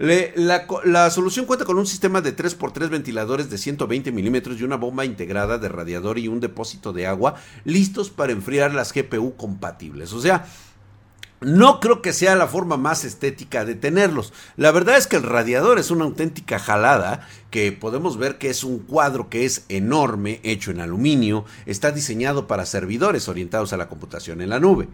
la, 0.00 1.10
solución 1.10 1.44
cuenta 1.44 1.66
con 1.66 1.76
un 1.76 1.86
sistema 1.86 2.22
de 2.22 2.34
3x3 2.34 2.88
ventiladores 2.88 3.50
de 3.50 3.58
120 3.58 4.12
milímetros 4.12 4.58
y 4.58 4.64
una 4.64 4.76
bomba 4.76 5.04
integrada 5.04 5.58
de 5.58 5.68
radiador 5.68 6.18
y 6.18 6.26
un 6.26 6.40
depósito 6.40 6.94
de 6.94 7.06
agua 7.06 7.34
listos 7.64 8.08
para 8.08 8.32
enfriar 8.32 8.72
las 8.72 8.94
GPU 8.94 9.36
compatibles. 9.36 10.14
O 10.14 10.20
sea, 10.22 10.46
no 11.42 11.80
creo 11.80 12.00
que 12.00 12.14
sea 12.14 12.34
la 12.34 12.46
forma 12.46 12.78
más 12.78 13.04
estética 13.04 13.66
de 13.66 13.74
tenerlos. 13.74 14.32
La 14.56 14.72
verdad 14.72 14.96
es 14.96 15.06
que 15.06 15.16
el 15.16 15.22
radiador 15.22 15.78
es 15.78 15.90
una 15.90 16.06
auténtica 16.06 16.58
jalada 16.58 17.28
que 17.50 17.70
podemos 17.70 18.16
ver 18.16 18.38
que 18.38 18.48
es 18.48 18.64
un 18.64 18.78
cuadro 18.78 19.28
que 19.28 19.44
es 19.44 19.66
enorme, 19.68 20.40
hecho 20.44 20.70
en 20.70 20.80
aluminio, 20.80 21.44
está 21.66 21.92
diseñado 21.92 22.46
para 22.46 22.64
servidores 22.64 23.28
orientados 23.28 23.74
a 23.74 23.76
la 23.76 23.88
computación 23.88 24.40
en 24.40 24.48
la 24.48 24.60
nube. 24.60 24.88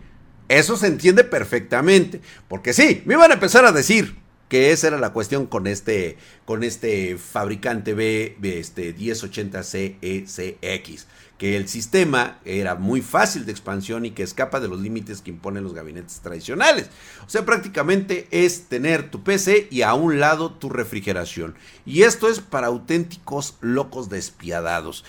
Eso 0.49 0.77
se 0.77 0.89
entiende 0.89 1.23
perfectamente, 1.23 2.21
porque 2.49 2.73
sí, 2.73 3.03
me 3.05 3.15
iban 3.15 3.31
a 3.31 3.35
empezar 3.35 3.65
a 3.65 3.73
decir, 3.73 4.26
que 4.49 4.73
esa 4.73 4.89
era 4.89 4.99
la 4.99 5.13
cuestión 5.13 5.47
con 5.47 5.67
este, 5.67 6.17
con 6.45 6.63
este 6.63 7.17
fabricante 7.19 7.95
B, 7.95 8.37
este 8.43 8.95
1080CECX 8.95 11.07
que 11.39 11.57
el 11.57 11.69
sistema 11.69 12.39
era 12.45 12.77
muy 12.77 13.03
fácil 13.03 13.45
de 13.45 13.53
expansión 13.53 14.07
y 14.07 14.13
que 14.13 14.23
escapa 14.23 14.59
de 14.59 14.69
los 14.69 14.81
límites 14.81 15.21
que 15.21 15.31
imponen 15.31 15.65
los 15.65 15.75
gabinetes 15.75 16.21
tradicionales. 16.21 16.89
O 17.27 17.31
sea, 17.31 17.45
prácticamente 17.45 18.27
es 18.31 18.69
tener 18.69 19.11
tu 19.11 19.23
PC 19.23 19.69
y 19.71 19.83
a 19.83 19.93
un 19.95 20.19
lado 20.19 20.53
tu 20.53 20.71
refrigeración. 20.71 21.55
Y 21.85 22.03
esto 22.03 22.29
es 22.29 22.41
para 22.41 22.69
auténticos 22.69 23.57
locos 23.61 24.09
despiadados. 24.09 25.05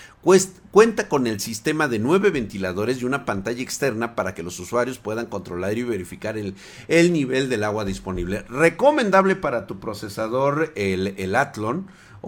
cuenta 0.72 1.08
con 1.08 1.26
el 1.28 1.40
sistema 1.40 1.88
de 1.88 2.00
nueve 2.00 2.30
ventiladores 2.30 3.02
y 3.02 3.06
una 3.06 3.24
pantalla 3.24 3.64
externa 3.64 4.14
para 4.16 4.36
que 4.36 4.44
los 4.44 4.60
usuarios 4.60 5.00
puedan 5.00 5.28
controlar 5.28 5.78
y 5.78 5.84
verificar 5.84 6.38
el, 6.38 6.56
el 6.90 7.14
nivel 7.14 7.50
del 7.50 7.64
agua 7.64 7.86
disponible. 7.86 8.44
Recomendable 8.50 9.38
para 9.38 9.66
tu 9.66 9.80
procesador, 9.80 10.74
el, 10.76 11.16
el 11.18 11.36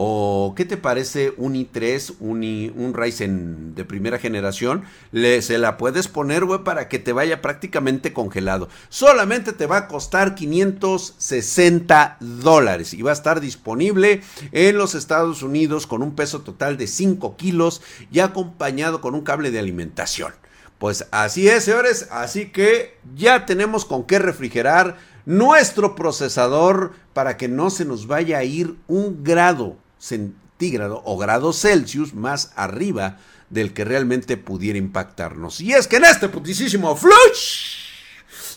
¿O 0.02 0.54
qué 0.56 0.64
te 0.64 0.78
parece 0.78 1.34
un 1.36 1.56
i3, 1.56 2.16
un, 2.22 2.94
Ryzen 2.94 3.76
de 3.76 3.84
primera 3.84 4.18
generación? 4.18 4.84
Le, 5.12 5.42
se 5.42 5.58
la 5.58 5.76
puedes 5.76 6.08
poner, 6.08 6.46
güey, 6.46 6.64
para 6.64 6.88
que 6.88 7.00
te 7.00 7.12
vaya 7.12 7.42
prácticamente 7.42 8.14
congelado. 8.14 8.70
Solamente 8.88 9.52
te 9.52 9.66
va 9.66 9.76
a 9.76 9.88
costar 9.90 10.36
560 10.36 12.16
dólares 12.22 12.94
y 12.94 13.02
va 13.02 13.10
a 13.10 13.14
estar 13.14 13.42
disponible 13.42 14.22
en 14.54 14.78
los 14.78 14.96
Estados 14.96 15.44
Unidos 15.44 15.86
con 15.86 16.02
un 16.02 16.16
peso 16.16 16.44
total 16.44 16.78
de 16.78 16.88
5 16.88 17.36
kilos 17.36 17.82
y 18.10 18.22
acompañado 18.22 19.02
con 19.02 19.16
un 19.16 19.24
cable 19.24 19.52
de 19.52 19.60
alimentación. 19.60 20.32
Pues 20.78 21.08
así 21.12 21.50
es, 21.50 21.66
señores. 21.66 22.08
Así 22.10 22.52
que 22.52 22.98
ya 23.16 23.46
tenemos 23.46 23.84
con 23.84 24.06
qué 24.06 24.18
refrigerar 24.18 24.96
nuestro 25.26 25.94
procesador 25.96 26.94
para 27.12 27.36
que 27.36 27.50
no 27.50 27.70
se 27.70 27.84
nos 27.84 28.08
vaya 28.08 28.38
a 28.38 28.46
ir 28.46 28.78
un 28.88 29.26
grado 29.26 29.76
centígrado 30.00 31.02
o 31.06 31.18
grado 31.18 31.54
Celsius 31.54 32.14
más 32.14 32.52
arriba 32.56 33.20
del 33.50 33.74
que 33.74 33.86
realmente 33.86 34.38
pudiera 34.38 34.80
impactarnos. 34.80 35.62
Y 35.62 35.74
es 35.74 35.88
que 35.88 35.98
en 35.98 36.06
este 36.06 36.30
putisísimo 36.30 36.96
flush, 36.96 37.90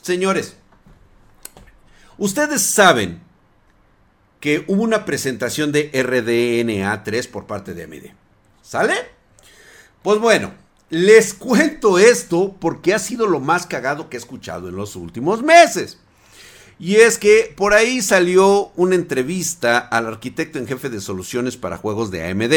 señores, 0.03 0.57
ustedes 2.19 2.63
saben 2.63 3.21
que 4.41 4.65
hubo 4.67 4.83
una 4.83 5.05
presentación 5.05 5.71
de 5.73 5.91
RDNA 5.93 7.05
3 7.05 7.29
por 7.29 7.47
parte 7.47 7.75
de 7.75 7.85
AMD. 7.85 8.07
¿Sale? 8.61 8.95
Pues 10.03 10.19
bueno, 10.19 10.53
les 10.91 11.33
cuento 11.33 11.99
esto 11.99 12.57
porque 12.61 12.93
ha 12.93 12.99
sido 12.99 13.27
lo 13.27 13.41
más 13.41 13.67
cagado 13.67 14.11
que 14.11 14.17
he 14.17 14.21
escuchado 14.21 14.69
en 14.69 14.77
los 14.77 14.97
últimos 14.97 15.43
meses. 15.43 15.99
Y 16.79 16.97
es 16.97 17.19
que 17.19 17.53
por 17.57 17.75
ahí 17.75 18.03
salió 18.03 18.73
una 18.77 18.95
entrevista 18.95 19.79
al 19.79 20.07
arquitecto 20.07 20.59
en 20.59 20.67
jefe 20.67 20.91
de 20.91 21.01
soluciones 21.01 21.57
para 21.57 21.77
juegos 21.77 22.11
de 22.11 22.29
AMD, 22.29 22.53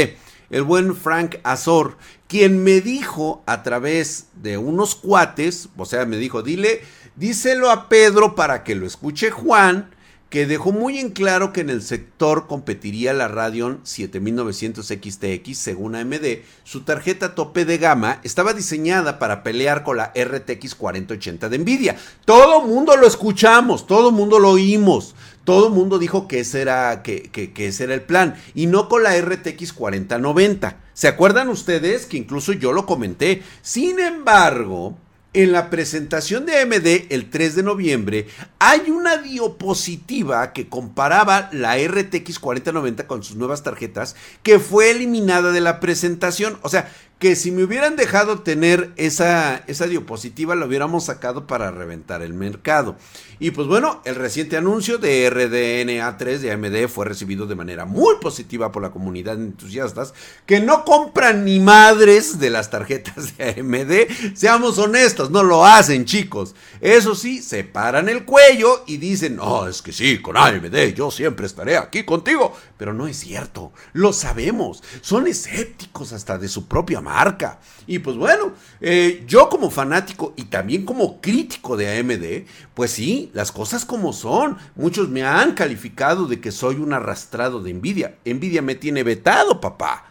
el 0.49 0.63
buen 0.63 0.95
Frank 0.95 1.37
Azor, 1.43 1.97
quien 2.27 2.63
me 2.63 2.81
dijo 2.81 3.43
a 3.45 3.63
través 3.63 4.27
de 4.41 4.57
unos 4.57 4.95
cuates, 4.95 5.69
o 5.77 5.85
sea, 5.85 6.05
me 6.05 6.17
dijo, 6.17 6.41
dile, 6.41 6.81
díselo 7.15 7.69
a 7.69 7.89
Pedro 7.89 8.35
para 8.35 8.63
que 8.63 8.75
lo 8.75 8.85
escuche 8.85 9.31
Juan, 9.31 9.91
que 10.29 10.47
dejó 10.47 10.71
muy 10.71 10.99
en 10.99 11.11
claro 11.11 11.53
que 11.53 11.61
en 11.61 11.69
el 11.69 11.81
sector 11.81 12.47
competiría 12.47 13.13
la 13.13 13.27
Radeon 13.27 13.79
7900 13.83 14.85
XTX 14.85 15.57
según 15.57 15.95
AMD. 15.95 16.39
Su 16.63 16.81
tarjeta 16.81 17.35
tope 17.35 17.63
de 17.63 17.77
gama 17.77 18.19
estaba 18.23 18.53
diseñada 18.53 19.19
para 19.19 19.43
pelear 19.43 19.83
con 19.83 19.97
la 19.97 20.11
RTX 20.15 20.75
4080 20.75 21.49
de 21.49 21.57
Nvidia. 21.59 21.95
Todo 22.25 22.61
mundo 22.61 22.97
lo 22.97 23.07
escuchamos, 23.07 23.87
todo 23.87 24.11
mundo 24.11 24.39
lo 24.39 24.49
oímos. 24.49 25.15
Todo 25.43 25.69
mundo 25.69 25.99
dijo 25.99 26.27
que 26.27 26.39
ese, 26.39 26.61
era, 26.61 27.03
que, 27.03 27.29
que, 27.29 27.53
que 27.53 27.67
ese 27.67 27.83
era 27.83 27.93
el 27.93 28.01
plan 28.01 28.35
y 28.55 28.65
no 28.65 28.89
con 28.89 29.03
la 29.03 29.15
RTX 29.21 29.73
4090. 29.73 30.79
¿Se 30.93 31.07
acuerdan 31.07 31.49
ustedes 31.49 32.07
que 32.07 32.17
incluso 32.17 32.51
yo 32.51 32.73
lo 32.73 32.87
comenté? 32.87 33.43
Sin 33.61 33.99
embargo, 33.99 34.97
en 35.35 35.51
la 35.51 35.69
presentación 35.69 36.45
de 36.45 36.59
AMD 36.61 37.11
el 37.11 37.29
3 37.29 37.55
de 37.55 37.63
noviembre 37.63 38.27
hay 38.57 38.89
una 38.89 39.17
diapositiva 39.17 40.53
que 40.53 40.69
comparaba 40.69 41.49
la 41.51 41.77
RTX 41.77 42.39
4090 42.39 43.05
con 43.05 43.21
sus 43.21 43.35
nuevas 43.35 43.61
tarjetas 43.61 44.15
que 44.43 44.59
fue 44.59 44.91
eliminada 44.91 45.51
de 45.51 45.59
la 45.59 45.81
presentación. 45.81 46.57
O 46.61 46.69
sea, 46.69 46.89
que 47.19 47.35
si 47.35 47.51
me 47.51 47.63
hubieran 47.63 47.95
dejado 47.95 48.39
tener 48.39 48.91
esa, 48.97 49.63
esa 49.67 49.87
diapositiva, 49.87 50.55
la 50.55 50.65
hubiéramos 50.65 51.05
sacado 51.05 51.47
para 51.47 51.71
reventar 51.71 52.21
el 52.21 52.33
mercado. 52.33 52.97
Y 53.39 53.51
pues 53.51 53.67
bueno, 53.67 54.01
el 54.05 54.15
reciente 54.15 54.57
anuncio 54.57 54.97
de 54.97 55.29
RDNA 55.29 56.17
3 56.17 56.41
de 56.41 56.51
AMD 56.51 56.87
fue 56.87 57.05
recibido 57.05 57.47
de 57.47 57.55
manera 57.55 57.85
muy 57.85 58.15
positiva 58.21 58.71
por 58.71 58.81
la 58.81 58.91
comunidad 58.91 59.37
de 59.37 59.45
entusiastas 59.45 60.13
que 60.45 60.61
no 60.61 60.85
compran 60.85 61.43
ni 61.43 61.59
madres 61.59 62.39
de 62.39 62.49
las 62.49 62.69
tarjetas 62.69 63.37
de 63.37 63.55
AMD. 63.59 64.35
Seamos 64.35 64.77
honestos, 64.77 65.31
no 65.31 65.43
lo 65.43 65.65
hacen 65.65 66.05
chicos. 66.05 66.55
Eso 66.79 67.15
sí, 67.15 67.41
se 67.41 67.63
paran 67.63 68.07
el 68.07 68.25
cuello 68.25 68.83
y 68.87 68.97
dicen, 68.97 69.37
oh, 69.41 69.67
es 69.67 69.81
que 69.81 69.91
sí, 69.91 70.21
con 70.21 70.37
AMD 70.37 70.93
yo 70.95 71.11
siempre 71.11 71.45
estaré 71.45 71.77
aquí 71.77 72.03
contigo. 72.03 72.55
Pero 72.77 72.93
no 72.93 73.07
es 73.07 73.17
cierto, 73.17 73.71
lo 73.93 74.13
sabemos. 74.13 74.83
Son 75.01 75.27
escépticos 75.27 76.13
hasta 76.13 76.37
de 76.37 76.47
su 76.47 76.67
propia 76.67 77.01
marca. 77.05 77.59
Y 77.87 77.99
pues 77.99 78.17
bueno, 78.17 78.53
eh, 78.81 79.23
yo 79.27 79.47
como 79.47 79.69
fanático 79.69 80.33
y 80.35 80.45
también 80.45 80.85
como 80.85 81.21
crítico 81.21 81.77
de 81.77 81.99
AMD, 81.99 82.47
pues 82.73 82.91
sí, 82.91 83.29
las 83.33 83.51
cosas 83.51 83.85
como 83.85 84.11
son. 84.11 84.57
Muchos 84.75 85.07
me 85.09 85.23
han 85.23 85.53
calificado 85.53 86.25
de 86.25 86.41
que 86.41 86.51
soy 86.51 86.77
un 86.77 86.93
arrastrado 86.93 87.61
de 87.61 87.71
envidia. 87.71 88.17
Envidia 88.25 88.61
me 88.61 88.75
tiene 88.75 89.03
vetado, 89.03 89.61
papá. 89.61 90.05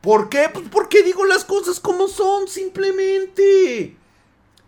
¿Por 0.00 0.28
qué? 0.28 0.48
Pues 0.52 0.66
porque 0.70 1.02
digo 1.02 1.24
las 1.26 1.44
cosas 1.44 1.80
como 1.80 2.08
son, 2.08 2.48
simplemente. 2.48 3.96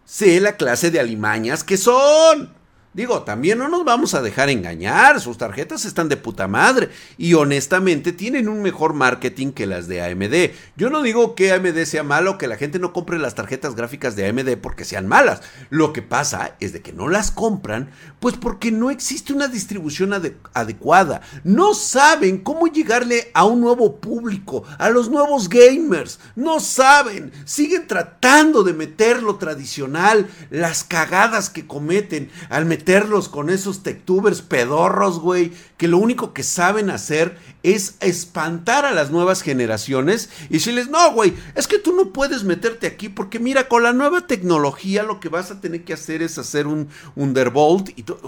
Sé 0.04 0.40
la 0.40 0.56
clase 0.56 0.90
de 0.90 1.00
alimañas 1.00 1.64
que 1.64 1.76
son. 1.76 2.63
Digo, 2.94 3.24
también 3.24 3.58
no 3.58 3.68
nos 3.68 3.84
vamos 3.84 4.14
a 4.14 4.22
dejar 4.22 4.50
engañar, 4.50 5.20
sus 5.20 5.36
tarjetas 5.36 5.84
están 5.84 6.08
de 6.08 6.16
puta 6.16 6.46
madre 6.46 6.90
y 7.18 7.34
honestamente 7.34 8.12
tienen 8.12 8.48
un 8.48 8.62
mejor 8.62 8.94
marketing 8.94 9.50
que 9.50 9.66
las 9.66 9.88
de 9.88 10.00
AMD. 10.00 10.54
Yo 10.76 10.90
no 10.90 11.02
digo 11.02 11.34
que 11.34 11.50
AMD 11.52 11.76
sea 11.86 12.04
malo, 12.04 12.38
que 12.38 12.46
la 12.46 12.56
gente 12.56 12.78
no 12.78 12.92
compre 12.92 13.18
las 13.18 13.34
tarjetas 13.34 13.74
gráficas 13.74 14.14
de 14.14 14.28
AMD 14.28 14.58
porque 14.62 14.84
sean 14.84 15.08
malas. 15.08 15.40
Lo 15.70 15.92
que 15.92 16.02
pasa 16.02 16.54
es 16.60 16.72
de 16.72 16.82
que 16.82 16.92
no 16.92 17.08
las 17.08 17.32
compran, 17.32 17.90
pues 18.20 18.36
porque 18.36 18.70
no 18.70 18.92
existe 18.92 19.32
una 19.32 19.48
distribución 19.48 20.12
adecuada. 20.52 21.20
No 21.42 21.74
saben 21.74 22.38
cómo 22.38 22.68
llegarle 22.68 23.32
a 23.34 23.44
un 23.44 23.60
nuevo 23.60 23.96
público, 23.96 24.62
a 24.78 24.88
los 24.88 25.10
nuevos 25.10 25.48
gamers. 25.48 26.20
No 26.36 26.60
saben, 26.60 27.32
siguen 27.44 27.88
tratando 27.88 28.62
de 28.62 28.72
meter 28.72 29.20
lo 29.20 29.34
tradicional, 29.34 30.28
las 30.50 30.84
cagadas 30.84 31.50
que 31.50 31.66
cometen 31.66 32.30
al 32.50 32.66
meter 32.66 32.83
meterlos 32.84 33.30
con 33.30 33.48
esos 33.48 33.82
techtubers 33.82 34.42
pedorros, 34.42 35.18
güey, 35.18 35.52
que 35.78 35.88
lo 35.88 35.96
único 35.96 36.34
que 36.34 36.42
saben 36.42 36.90
hacer 36.90 37.38
es 37.62 37.96
espantar 38.00 38.84
a 38.84 38.92
las 38.92 39.10
nuevas 39.10 39.40
generaciones 39.40 40.28
y 40.50 40.54
decirles, 40.54 40.90
no, 40.90 41.12
güey, 41.12 41.32
es 41.54 41.66
que 41.66 41.78
tú 41.78 41.96
no 41.96 42.12
puedes 42.12 42.44
meterte 42.44 42.86
aquí 42.86 43.08
porque 43.08 43.38
mira, 43.38 43.68
con 43.68 43.84
la 43.84 43.94
nueva 43.94 44.26
tecnología 44.26 45.02
lo 45.02 45.18
que 45.18 45.30
vas 45.30 45.50
a 45.50 45.62
tener 45.62 45.82
que 45.84 45.94
hacer 45.94 46.20
es 46.20 46.36
hacer 46.36 46.66
un 46.66 46.90
Underbolt 47.16 47.98
y 47.98 48.02
todo, 48.02 48.20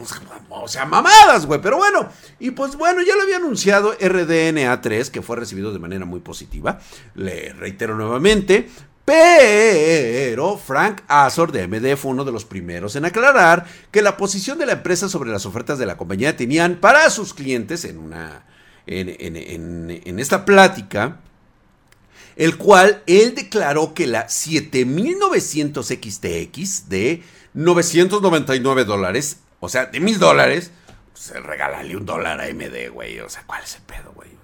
o 0.48 0.68
sea, 0.68 0.86
mamadas, 0.86 1.44
güey, 1.44 1.60
pero 1.60 1.76
bueno, 1.76 2.08
y 2.40 2.52
pues 2.52 2.76
bueno, 2.76 3.02
ya 3.02 3.14
lo 3.14 3.24
había 3.24 3.36
anunciado 3.36 3.94
RDNA3, 3.98 5.10
que 5.10 5.20
fue 5.20 5.36
recibido 5.36 5.70
de 5.70 5.80
manera 5.80 6.06
muy 6.06 6.20
positiva, 6.20 6.80
le 7.14 7.52
reitero 7.52 7.94
nuevamente, 7.94 8.70
pero 9.06 10.58
Frank 10.58 11.02
Azor 11.06 11.52
de 11.52 11.62
AMD 11.62 11.96
fue 11.96 12.10
uno 12.10 12.24
de 12.24 12.32
los 12.32 12.44
primeros 12.44 12.96
en 12.96 13.04
aclarar 13.04 13.64
que 13.92 14.02
la 14.02 14.16
posición 14.16 14.58
de 14.58 14.66
la 14.66 14.72
empresa 14.72 15.08
sobre 15.08 15.30
las 15.30 15.46
ofertas 15.46 15.78
de 15.78 15.86
la 15.86 15.96
compañía 15.96 16.36
tenían 16.36 16.76
para 16.80 17.08
sus 17.08 17.32
clientes 17.32 17.84
en 17.84 17.98
una 17.98 18.44
en, 18.86 20.18
esta 20.18 20.44
plática, 20.44 21.20
el 22.34 22.56
cual 22.56 23.02
él 23.06 23.34
declaró 23.36 23.94
que 23.94 24.08
la 24.08 24.28
7900 24.28 25.86
XTX 25.86 26.88
de 26.88 27.22
999 27.54 28.84
dólares, 28.84 29.38
o 29.60 29.68
sea, 29.68 29.86
de 29.86 30.00
mil 30.00 30.18
dólares, 30.18 30.72
se 31.14 31.40
pues, 31.40 31.94
un 31.94 32.06
dólar 32.06 32.40
a 32.40 32.44
AMD, 32.44 32.90
güey. 32.92 33.20
O 33.20 33.28
sea, 33.28 33.44
¿cuál 33.46 33.62
es 33.62 33.76
el 33.76 33.82
pedo, 33.82 34.12
güey? 34.14 34.35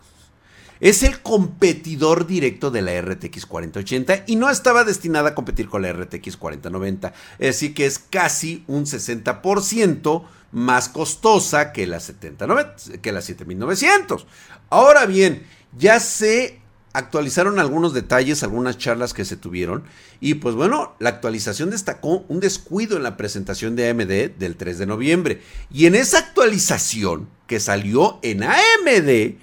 Es 0.82 1.04
el 1.04 1.20
competidor 1.20 2.26
directo 2.26 2.72
de 2.72 2.82
la 2.82 3.00
RTX 3.00 3.46
4080 3.46 4.24
y 4.26 4.34
no 4.34 4.50
estaba 4.50 4.82
destinada 4.82 5.28
a 5.28 5.34
competir 5.36 5.68
con 5.68 5.82
la 5.82 5.92
RTX 5.92 6.36
4090. 6.36 7.14
Es 7.38 7.46
decir, 7.54 7.72
que 7.72 7.86
es 7.86 8.00
casi 8.00 8.64
un 8.66 8.84
60% 8.84 10.24
más 10.50 10.88
costosa 10.88 11.72
que 11.72 11.86
la, 11.86 12.00
70, 12.00 12.74
que 13.00 13.12
la 13.12 13.22
7900. 13.22 14.26
Ahora 14.70 15.06
bien, 15.06 15.46
ya 15.78 16.00
se 16.00 16.60
actualizaron 16.92 17.60
algunos 17.60 17.94
detalles, 17.94 18.42
algunas 18.42 18.76
charlas 18.76 19.14
que 19.14 19.24
se 19.24 19.36
tuvieron. 19.36 19.84
Y 20.18 20.34
pues 20.34 20.56
bueno, 20.56 20.96
la 20.98 21.10
actualización 21.10 21.70
destacó 21.70 22.24
un 22.26 22.40
descuido 22.40 22.96
en 22.96 23.04
la 23.04 23.16
presentación 23.16 23.76
de 23.76 23.88
AMD 23.88 24.36
del 24.36 24.56
3 24.56 24.78
de 24.78 24.86
noviembre. 24.86 25.42
Y 25.70 25.86
en 25.86 25.94
esa 25.94 26.18
actualización 26.18 27.28
que 27.46 27.60
salió 27.60 28.18
en 28.22 28.42
AMD, 28.42 29.36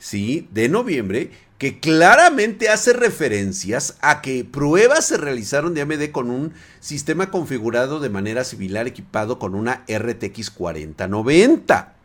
¿sí? 0.00 0.48
de 0.50 0.68
noviembre 0.68 1.30
que 1.58 1.78
claramente 1.78 2.70
hace 2.70 2.94
referencias 2.94 3.98
a 4.00 4.22
que 4.22 4.44
pruebas 4.44 5.04
se 5.06 5.18
realizaron 5.18 5.74
de 5.74 5.82
AMD 5.82 6.10
con 6.10 6.30
un 6.30 6.54
sistema 6.80 7.30
configurado 7.30 8.00
de 8.00 8.08
manera 8.08 8.44
similar 8.44 8.86
equipado 8.86 9.38
con 9.38 9.54
una 9.54 9.84
RTX 9.86 10.50
4090. 10.50 11.96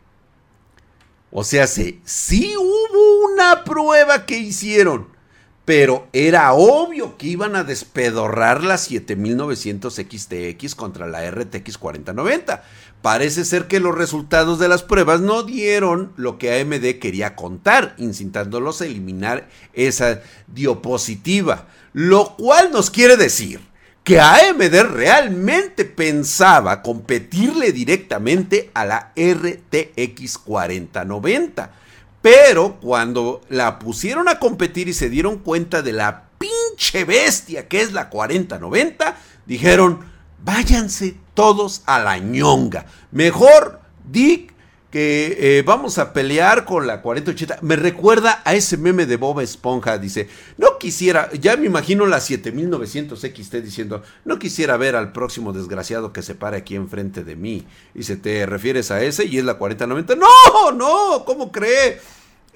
O 1.30 1.42
sea, 1.42 1.66
sí, 1.66 2.02
sí 2.04 2.54
hubo 2.54 3.32
una 3.32 3.64
prueba 3.64 4.26
que 4.26 4.36
hicieron, 4.36 5.08
pero 5.66 6.06
era 6.12 6.52
obvio 6.52 7.18
que 7.18 7.26
iban 7.26 7.56
a 7.56 7.64
despedorrar 7.64 8.62
la 8.62 8.78
7900 8.78 9.94
XTX 9.96 10.76
contra 10.76 11.08
la 11.08 11.28
RTX 11.28 11.76
4090. 11.76 12.62
Parece 13.02 13.44
ser 13.44 13.66
que 13.66 13.80
los 13.80 13.94
resultados 13.94 14.60
de 14.60 14.68
las 14.68 14.84
pruebas 14.84 15.20
no 15.20 15.42
dieron 15.42 16.12
lo 16.16 16.38
que 16.38 16.60
AMD 16.60 17.00
quería 17.00 17.34
contar, 17.34 17.96
incitándolos 17.98 18.80
a 18.80 18.86
eliminar 18.86 19.48
esa 19.74 20.22
diapositiva. 20.46 21.66
Lo 21.92 22.36
cual 22.36 22.70
nos 22.70 22.90
quiere 22.90 23.16
decir 23.16 23.60
que 24.04 24.20
AMD 24.20 24.92
realmente 24.92 25.84
pensaba 25.84 26.80
competirle 26.80 27.72
directamente 27.72 28.70
a 28.72 28.84
la 28.84 29.12
RTX 29.16 30.38
4090. 30.38 31.72
Pero 32.26 32.80
cuando 32.80 33.40
la 33.50 33.78
pusieron 33.78 34.28
a 34.28 34.40
competir 34.40 34.88
y 34.88 34.94
se 34.94 35.08
dieron 35.08 35.38
cuenta 35.38 35.80
de 35.80 35.92
la 35.92 36.24
pinche 36.38 37.04
bestia 37.04 37.68
que 37.68 37.80
es 37.80 37.92
la 37.92 38.10
4090, 38.10 39.16
dijeron, 39.46 40.00
váyanse 40.42 41.14
todos 41.34 41.82
a 41.86 42.00
la 42.00 42.18
ñonga. 42.18 42.86
Mejor, 43.12 43.80
Dick, 44.10 44.52
eh, 44.98 45.62
vamos 45.66 45.98
a 45.98 46.12
pelear 46.12 46.64
con 46.64 46.86
la 46.86 47.02
4080. 47.02 47.58
Me 47.62 47.76
recuerda 47.76 48.42
a 48.44 48.54
ese 48.54 48.76
meme 48.76 49.06
de 49.06 49.16
Bob 49.16 49.40
Esponja. 49.40 49.98
Dice, 49.98 50.28
no 50.56 50.78
quisiera, 50.78 51.30
ya 51.32 51.56
me 51.56 51.66
imagino 51.66 52.06
la 52.06 52.20
7900 52.20 53.20
XT 53.20 53.54
diciendo, 53.56 54.02
no 54.24 54.38
quisiera 54.38 54.76
ver 54.76 54.96
al 54.96 55.12
próximo 55.12 55.52
desgraciado 55.52 56.12
que 56.12 56.22
se 56.22 56.34
pare 56.34 56.58
aquí 56.58 56.76
enfrente 56.76 57.24
de 57.24 57.36
mí. 57.36 57.66
Y 57.94 58.04
se 58.04 58.16
te 58.16 58.46
refieres 58.46 58.90
a 58.90 59.02
ese 59.02 59.24
y 59.24 59.38
es 59.38 59.44
la 59.44 59.54
4090. 59.54 60.16
No, 60.16 60.72
no, 60.72 61.24
¿cómo 61.24 61.52
cree? 61.52 61.98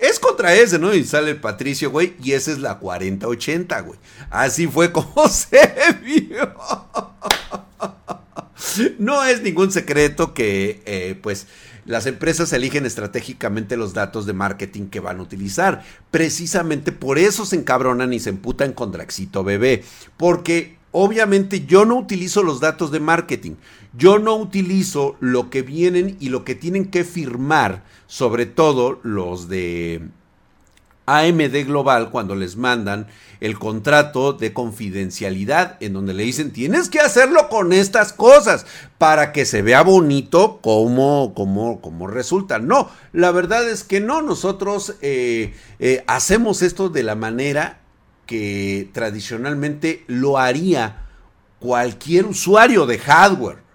Es 0.00 0.18
contra 0.18 0.54
ese, 0.54 0.78
¿no? 0.78 0.94
Y 0.94 1.04
sale 1.04 1.34
Patricio, 1.34 1.90
güey, 1.90 2.14
y 2.22 2.32
esa 2.32 2.52
es 2.52 2.58
la 2.58 2.78
4080, 2.78 3.80
güey. 3.80 3.98
Así 4.30 4.66
fue 4.66 4.90
como 4.90 5.28
se 5.28 5.74
vio. 6.02 6.54
No 8.98 9.24
es 9.24 9.42
ningún 9.42 9.72
secreto 9.72 10.34
que, 10.34 10.82
eh, 10.84 11.18
pues, 11.20 11.46
las 11.90 12.06
empresas 12.06 12.52
eligen 12.52 12.86
estratégicamente 12.86 13.76
los 13.76 13.94
datos 13.94 14.24
de 14.24 14.32
marketing 14.32 14.86
que 14.86 15.00
van 15.00 15.18
a 15.18 15.22
utilizar. 15.22 15.82
Precisamente 16.12 16.92
por 16.92 17.18
eso 17.18 17.44
se 17.44 17.56
encabronan 17.56 18.12
y 18.12 18.20
se 18.20 18.30
emputan 18.30 18.72
con 18.72 18.92
Draxito 18.92 19.42
Bebé. 19.42 19.82
Porque 20.16 20.76
obviamente 20.92 21.66
yo 21.66 21.84
no 21.84 21.96
utilizo 21.96 22.44
los 22.44 22.60
datos 22.60 22.92
de 22.92 23.00
marketing. 23.00 23.56
Yo 23.92 24.20
no 24.20 24.36
utilizo 24.36 25.16
lo 25.18 25.50
que 25.50 25.62
vienen 25.62 26.16
y 26.20 26.28
lo 26.28 26.44
que 26.44 26.54
tienen 26.54 26.84
que 26.84 27.02
firmar, 27.02 27.82
sobre 28.06 28.46
todo 28.46 29.00
los 29.02 29.48
de 29.48 30.10
AMD 31.18 31.66
Global 31.66 32.10
cuando 32.10 32.34
les 32.34 32.56
mandan 32.56 33.06
el 33.40 33.58
contrato 33.58 34.34
de 34.34 34.52
confidencialidad 34.52 35.76
en 35.80 35.94
donde 35.94 36.14
le 36.14 36.24
dicen 36.24 36.52
tienes 36.52 36.88
que 36.88 37.00
hacerlo 37.00 37.48
con 37.48 37.72
estas 37.72 38.12
cosas 38.12 38.66
para 38.98 39.32
que 39.32 39.44
se 39.44 39.62
vea 39.62 39.82
bonito 39.82 40.60
como, 40.62 41.32
como, 41.34 42.06
resulta. 42.06 42.58
No, 42.58 42.90
la 43.12 43.30
verdad 43.30 43.68
es 43.68 43.82
que 43.82 44.00
no, 44.00 44.22
nosotros 44.22 44.96
eh, 45.00 45.54
eh, 45.78 46.04
hacemos 46.06 46.62
esto 46.62 46.88
de 46.88 47.02
la 47.02 47.14
manera 47.14 47.80
que 48.26 48.88
tradicionalmente 48.92 50.04
lo 50.06 50.38
haría 50.38 51.06
cualquier 51.58 52.26
usuario 52.26 52.86
de 52.86 52.98
hardware. 52.98 53.69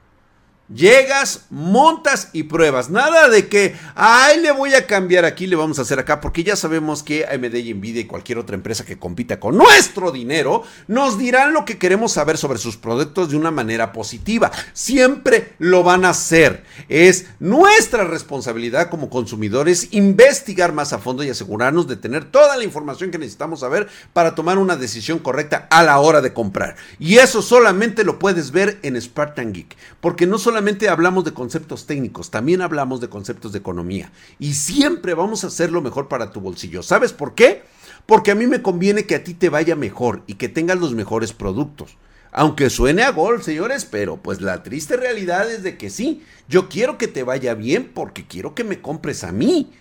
Llegas, 0.73 1.45
montas 1.51 2.30
y 2.34 2.43
pruebas. 2.43 2.89
Nada 2.89 3.30
de 3.30 3.47
que, 3.47 3.75
ay, 3.93 4.39
le 4.41 4.51
voy 4.51 4.73
a 4.73 4.88
cambiar 4.88 5.23
aquí, 5.23 5.45
le 5.45 5.56
vamos 5.56 5.78
a 5.78 5.84
hacer 5.84 5.99
acá, 5.99 6.19
porque 6.19 6.43
ya 6.43 6.56
sabemos 6.56 7.04
que 7.04 7.23
AMD 7.23 7.54
y 7.54 7.75
Nvidia 7.75 8.01
y 8.01 8.06
cualquier 8.06 8.39
otra 8.39 8.56
empresa 8.56 8.84
que 8.84 8.97
compita 8.97 9.39
con 9.39 9.56
nuestro 9.58 10.12
dinero 10.12 10.63
nos 10.88 11.19
dirán 11.19 11.54
lo 11.54 11.65
que 11.65 11.78
queremos 11.78 12.13
saber 12.13 12.39
sobre 12.39 12.58
sus 12.58 12.78
productos 12.78 13.30
de 13.30 13.38
una 13.38 13.51
manera 13.51 13.91
positiva. 13.91 14.51
Siempre 14.73 15.54
lo 15.60 15.84
van 15.84 16.04
a 16.04 16.10
hacer. 16.10 16.63
Es 16.89 17.28
nuestra 17.39 18.04
responsabilidad 18.04 18.89
como 18.89 19.12
consumidores 19.12 19.89
investigar 19.91 20.73
más 20.73 20.93
a 20.93 20.97
fondo 20.97 21.23
y 21.23 21.30
asegurarnos 21.30 21.88
de 21.88 21.95
tener 21.95 22.25
toda 22.25 22.58
la 22.58 22.63
información 22.63 23.12
que 23.12 23.19
necesitamos 23.19 23.60
saber 23.60 23.88
para 24.13 24.34
tomar 24.34 24.58
una 24.58 24.75
decisión 24.75 25.19
correcta 25.19 25.67
a 25.69 25.84
la 25.84 25.99
hora 25.99 26.21
de 26.21 26.34
comprar. 26.34 26.75
Y 26.97 27.17
eso 27.17 27.43
solamente 27.43 28.04
lo 28.04 28.17
puedes 28.17 28.49
ver 28.49 28.80
en 28.82 28.99
Spartan 28.99 29.54
Geek, 29.54 29.78
porque 30.01 30.25
no 30.25 30.39
solo 30.39 30.55
solamente 30.56 30.88
hablamos 30.88 31.26
de 31.26 31.34
conceptos 31.34 31.86
técnicos, 31.86 32.32
también 32.32 32.62
hablamos 32.62 33.02
de 33.02 33.10
conceptos 33.10 33.52
de 33.52 33.60
economía. 33.60 34.13
Y 34.39 34.54
siempre 34.54 35.13
vamos 35.13 35.44
a 35.44 35.48
hacer 35.48 35.70
lo 35.70 35.82
mejor 35.82 36.08
para 36.08 36.32
tu 36.32 36.39
bolsillo. 36.39 36.82
¿Sabes 36.82 37.12
por 37.12 37.36
qué? 37.36 37.63
Porque 38.06 38.32
a 38.32 38.36
mí 38.36 38.48
me 38.48 38.62
conviene 38.62 39.06
que 39.06 39.15
a 39.15 39.24
ti 39.26 39.34
te 39.34 39.50
vaya 39.50 39.76
mejor 39.76 40.24
y 40.28 40.36
que 40.36 40.48
tengas 40.48 40.80
los 40.80 40.94
mejores 40.96 41.34
productos. 41.34 41.98
Aunque 42.32 42.70
suene 42.70 43.04
a 43.04 43.12
gol, 43.12 43.44
señores, 43.44 43.84
pero 43.84 44.15
pues 44.15 44.39
la 44.39 44.63
triste 44.63 44.96
realidad 44.96 45.52
es 45.52 45.62
de 45.62 45.78
que 45.78 45.89
sí, 45.89 46.24
yo 46.48 46.70
quiero 46.70 46.98
que 46.98 47.10
te 47.10 47.24
vaya 47.24 47.54
bien 47.54 47.91
porque 47.94 48.26
quiero 48.26 48.56
que 48.56 48.63
me 48.63 48.80
compres 48.80 49.26
a 49.26 49.34
mí. 49.34 49.74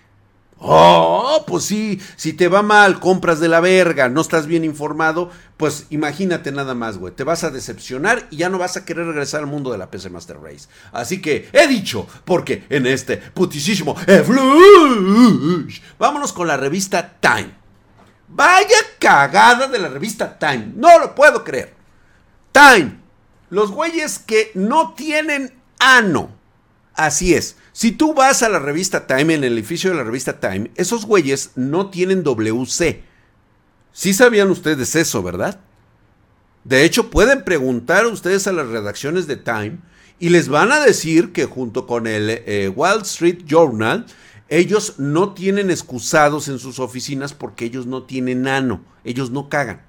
Oh, 0.57 1.43
pues 1.45 1.65
sí, 1.65 2.01
si 2.15 2.33
te 2.33 2.47
va 2.47 2.61
mal, 2.61 2.99
compras 2.99 3.39
de 3.39 3.49
la 3.49 3.59
verga, 3.59 4.07
no 4.07 4.21
estás 4.21 4.47
bien 4.47 4.63
informado, 4.63 5.29
pues 5.57 5.85
imagínate 5.89 6.51
nada 6.51 6.73
más, 6.73 6.97
güey. 6.97 7.13
Te 7.13 7.23
vas 7.23 7.43
a 7.43 7.51
decepcionar 7.51 8.27
y 8.31 8.37
ya 8.37 8.49
no 8.49 8.57
vas 8.57 8.77
a 8.77 8.85
querer 8.85 9.05
regresar 9.05 9.41
al 9.41 9.47
mundo 9.47 9.71
de 9.71 9.77
la 9.77 9.91
PC 9.91 10.09
Master 10.09 10.39
Race. 10.41 10.67
Así 10.91 11.21
que 11.21 11.49
he 11.51 11.67
dicho, 11.67 12.07
porque 12.23 12.65
en 12.69 12.87
este 12.87 13.17
putisísimo 13.17 13.95
vámonos 15.99 16.33
con 16.33 16.47
la 16.47 16.57
revista 16.57 17.17
Time. 17.19 17.53
Vaya 18.29 18.77
cagada 18.97 19.67
de 19.67 19.77
la 19.77 19.89
revista 19.89 20.39
Time, 20.39 20.71
no 20.75 20.99
lo 20.99 21.13
puedo 21.15 21.43
creer. 21.43 21.73
Time, 22.51 22.97
los 23.49 23.71
güeyes 23.71 24.19
que 24.19 24.51
no 24.55 24.93
tienen 24.93 25.53
ano. 25.79 26.29
Así 26.93 27.33
es. 27.33 27.57
Si 27.75 27.91
tú 27.91 28.13
vas 28.13 28.41
a 28.41 28.47
la 28.47 28.59
revista 28.59 29.05
Time, 29.05 29.33
en 29.33 29.43
el 29.43 29.51
edificio 29.51 29.89
de 29.89 29.97
la 29.97 30.05
revista 30.05 30.39
Time, 30.39 30.71
esos 30.75 31.05
güeyes 31.05 31.51
no 31.55 31.89
tienen 31.89 32.23
WC. 32.23 33.03
Sí 33.91 34.13
sabían 34.13 34.49
ustedes 34.49 34.95
eso, 34.95 35.21
¿verdad? 35.21 35.59
De 36.63 36.85
hecho, 36.85 37.09
pueden 37.09 37.43
preguntar 37.43 38.05
ustedes 38.05 38.47
a 38.47 38.53
las 38.53 38.69
redacciones 38.69 39.27
de 39.27 39.35
Time 39.35 39.79
y 40.19 40.29
les 40.29 40.47
van 40.47 40.71
a 40.71 40.79
decir 40.79 41.33
que 41.33 41.47
junto 41.47 41.85
con 41.85 42.07
el 42.07 42.29
eh, 42.29 42.71
Wall 42.73 43.01
Street 43.01 43.39
Journal, 43.45 44.05
ellos 44.47 44.93
no 44.97 45.33
tienen 45.33 45.69
excusados 45.69 46.47
en 46.47 46.59
sus 46.59 46.79
oficinas 46.79 47.33
porque 47.33 47.65
ellos 47.65 47.85
no 47.87 48.03
tienen 48.03 48.43
nano, 48.43 48.85
ellos 49.03 49.31
no 49.31 49.49
cagan. 49.49 49.81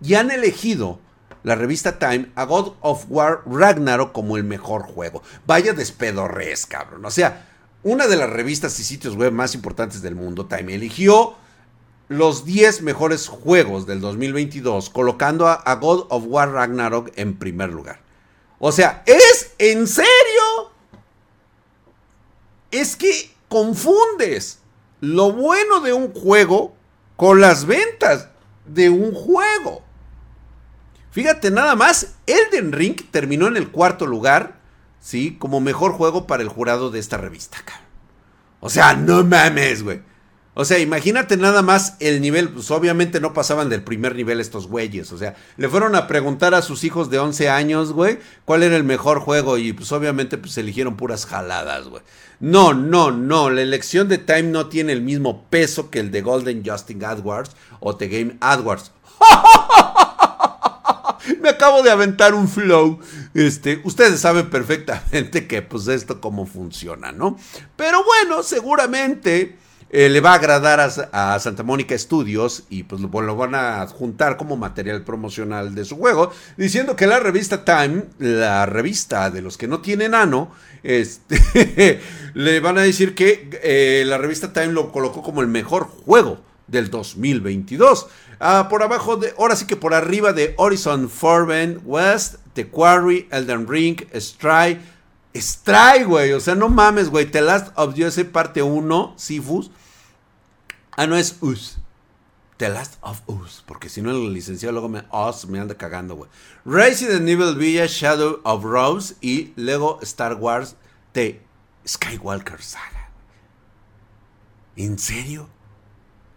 Y 0.00 0.14
han 0.14 0.30
elegido 0.30 1.00
la 1.44 1.54
revista 1.54 1.98
Time 1.98 2.30
a 2.34 2.44
God 2.44 2.72
of 2.80 3.04
War 3.08 3.42
Ragnarok 3.46 4.12
como 4.12 4.36
el 4.36 4.44
mejor 4.44 4.82
juego. 4.82 5.22
Vaya 5.46 5.72
despedorres, 5.74 6.66
cabrón. 6.66 7.04
O 7.04 7.10
sea, 7.10 7.46
una 7.84 8.06
de 8.06 8.16
las 8.16 8.30
revistas 8.30 8.80
y 8.80 8.84
sitios 8.84 9.14
web 9.14 9.30
más 9.30 9.54
importantes 9.54 10.02
del 10.02 10.14
mundo, 10.14 10.46
Time, 10.46 10.74
eligió 10.74 11.36
los 12.08 12.46
10 12.46 12.82
mejores 12.82 13.28
juegos 13.28 13.86
del 13.86 14.00
2022, 14.00 14.88
colocando 14.88 15.46
a, 15.46 15.74
God 15.74 16.06
of 16.08 16.24
War 16.26 16.50
Ragnarok 16.50 17.12
en 17.16 17.38
primer 17.38 17.70
lugar. 17.70 18.00
O 18.58 18.72
sea, 18.72 19.02
¿es 19.04 19.52
en 19.58 19.86
serio? 19.86 20.72
Es 22.70 22.96
que 22.96 23.30
confundes 23.48 24.60
lo 25.00 25.32
bueno 25.32 25.80
de 25.80 25.92
un 25.92 26.12
juego 26.12 26.74
con 27.16 27.42
las 27.42 27.66
ventas 27.66 28.28
de 28.64 28.88
un 28.88 29.12
juego. 29.12 29.83
Fíjate 31.14 31.52
nada 31.52 31.76
más, 31.76 32.14
Elden 32.26 32.72
Ring 32.72 32.96
terminó 33.12 33.46
en 33.46 33.56
el 33.56 33.70
cuarto 33.70 34.04
lugar, 34.04 34.56
¿sí? 34.98 35.36
Como 35.38 35.60
mejor 35.60 35.92
juego 35.92 36.26
para 36.26 36.42
el 36.42 36.48
jurado 36.48 36.90
de 36.90 36.98
esta 36.98 37.18
revista, 37.18 37.58
O 38.58 38.68
sea, 38.68 38.94
no 38.94 39.22
mames, 39.22 39.84
güey. 39.84 40.02
O 40.54 40.64
sea, 40.64 40.80
imagínate 40.80 41.36
nada 41.36 41.62
más 41.62 41.94
el 42.00 42.20
nivel, 42.20 42.48
pues 42.48 42.68
obviamente 42.72 43.20
no 43.20 43.32
pasaban 43.32 43.68
del 43.68 43.84
primer 43.84 44.16
nivel 44.16 44.40
estos 44.40 44.66
güeyes, 44.66 45.12
o 45.12 45.18
sea, 45.18 45.36
le 45.56 45.68
fueron 45.68 45.94
a 45.94 46.08
preguntar 46.08 46.52
a 46.52 46.62
sus 46.62 46.82
hijos 46.82 47.10
de 47.10 47.20
11 47.20 47.48
años, 47.48 47.92
güey, 47.92 48.18
cuál 48.44 48.64
era 48.64 48.76
el 48.76 48.82
mejor 48.82 49.20
juego 49.20 49.56
y 49.56 49.72
pues 49.72 49.92
obviamente 49.92 50.36
pues 50.36 50.58
eligieron 50.58 50.96
puras 50.96 51.26
jaladas, 51.26 51.86
güey. 51.86 52.02
No, 52.40 52.74
no, 52.74 53.12
no, 53.12 53.50
la 53.50 53.62
elección 53.62 54.08
de 54.08 54.18
Time 54.18 54.50
no 54.50 54.66
tiene 54.66 54.92
el 54.92 55.02
mismo 55.02 55.44
peso 55.48 55.90
que 55.90 56.00
el 56.00 56.10
de 56.10 56.22
Golden 56.22 56.64
Justin 56.66 57.04
AdWords 57.04 57.52
o 57.78 57.94
The 57.94 58.08
Game 58.08 58.36
AdWords. 58.40 58.90
Me 61.40 61.48
acabo 61.48 61.82
de 61.82 61.90
aventar 61.90 62.34
un 62.34 62.48
flow. 62.48 62.98
Este, 63.34 63.80
ustedes 63.84 64.20
saben 64.20 64.50
perfectamente 64.50 65.46
que 65.46 65.62
pues 65.62 65.88
esto 65.88 66.20
cómo 66.20 66.46
funciona, 66.46 67.12
¿no? 67.12 67.38
Pero 67.76 68.04
bueno, 68.04 68.42
seguramente 68.42 69.56
eh, 69.96 70.08
le 70.08 70.20
va 70.20 70.32
a 70.32 70.34
agradar 70.34 70.80
a, 70.80 71.38
Santa 71.38 71.62
Mónica 71.62 71.96
Studios 71.96 72.64
y 72.68 72.82
pues 72.82 73.00
lo, 73.00 73.36
van 73.36 73.54
a 73.54 73.86
juntar 73.86 74.36
como 74.36 74.56
material 74.56 75.04
promocional 75.04 75.74
de 75.76 75.84
su 75.84 75.96
juego, 75.96 76.32
diciendo 76.56 76.96
que 76.96 77.06
la 77.06 77.20
revista 77.20 77.64
Time, 77.64 78.02
la 78.18 78.66
revista 78.66 79.30
de 79.30 79.40
los 79.40 79.56
que 79.56 79.68
no 79.68 79.82
tienen 79.82 80.16
ano, 80.16 80.50
este, 80.82 82.00
le 82.34 82.58
van 82.58 82.78
a 82.78 82.82
decir 82.82 83.14
que 83.14 83.48
eh, 83.62 84.02
la 84.04 84.18
revista 84.18 84.52
Time 84.52 84.72
lo 84.72 84.90
colocó 84.90 85.22
como 85.22 85.42
el 85.42 85.46
mejor 85.46 85.84
juego 85.84 86.40
del 86.66 86.90
2022. 86.90 88.06
Ah, 88.40 88.66
por 88.68 88.82
abajo, 88.82 89.16
de, 89.16 89.34
ahora 89.38 89.56
sí 89.56 89.66
que 89.66 89.76
por 89.76 89.94
arriba 89.94 90.32
de 90.32 90.54
Horizon 90.56 91.08
Forbidden 91.08 91.80
West, 91.84 92.36
The 92.54 92.68
Quarry, 92.68 93.28
Elden 93.30 93.68
Ring, 93.68 94.00
Stray. 94.14 94.80
Stray, 95.34 96.04
güey. 96.04 96.32
O 96.32 96.40
sea, 96.40 96.54
no 96.54 96.68
mames, 96.68 97.10
güey. 97.10 97.26
The 97.26 97.40
Last 97.40 97.72
of 97.76 97.98
Us 97.98 98.18
parte 98.32 98.62
1, 98.62 99.14
Sifus. 99.16 99.70
Ah, 100.96 101.06
no 101.06 101.16
es 101.16 101.36
Us. 101.40 101.78
The 102.56 102.68
Last 102.68 102.98
of 103.00 103.20
Us. 103.26 103.64
Porque 103.66 103.88
si 103.88 104.00
no, 104.00 104.10
el 104.10 104.32
licenciado 104.32 104.72
luego 104.72 104.88
me, 104.88 105.04
Us 105.10 105.46
me 105.46 105.58
anda 105.58 105.74
cagando, 105.74 106.14
güey. 106.14 106.30
Resident 106.64 107.28
Evil 107.28 107.56
Villa, 107.56 107.86
Shadow 107.86 108.40
of 108.44 108.62
Rose 108.62 109.16
y 109.20 109.52
Lego 109.56 109.98
Star 110.02 110.34
Wars 110.34 110.76
The 111.12 111.40
Skywalker 111.86 112.62
Saga. 112.62 113.10
¿En 114.76 114.98
serio? 114.98 115.48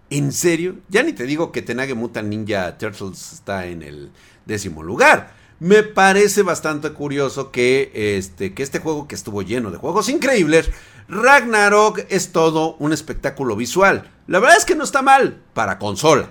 ¿En 0.09 0.31
serio? 0.31 0.77
Ya 0.89 1.03
ni 1.03 1.13
te 1.13 1.25
digo 1.25 1.51
que 1.51 1.61
Tenage 1.61 1.93
Mutant 1.93 2.29
Ninja 2.29 2.77
Turtles 2.77 3.33
está 3.33 3.65
en 3.65 3.81
el 3.81 4.11
décimo 4.45 4.81
lugar. 4.81 5.33
Me 5.59 5.83
parece 5.83 6.43
bastante 6.43 6.91
curioso 6.91 7.51
que 7.51 7.91
este, 7.93 8.53
que 8.53 8.63
este 8.63 8.79
juego 8.79 9.07
que 9.07 9.15
estuvo 9.15 9.41
lleno 9.41 9.71
de 9.71 9.77
juegos 9.77 10.07
increíbles, 10.07 10.69
Ragnarok 11.09 12.05
es 12.09 12.31
todo 12.31 12.75
un 12.75 12.93
espectáculo 12.93 13.55
visual. 13.55 14.09
La 14.27 14.39
verdad 14.39 14.57
es 14.57 14.65
que 14.65 14.75
no 14.75 14.83
está 14.83 15.01
mal 15.01 15.41
para 15.53 15.79
consola. 15.79 16.29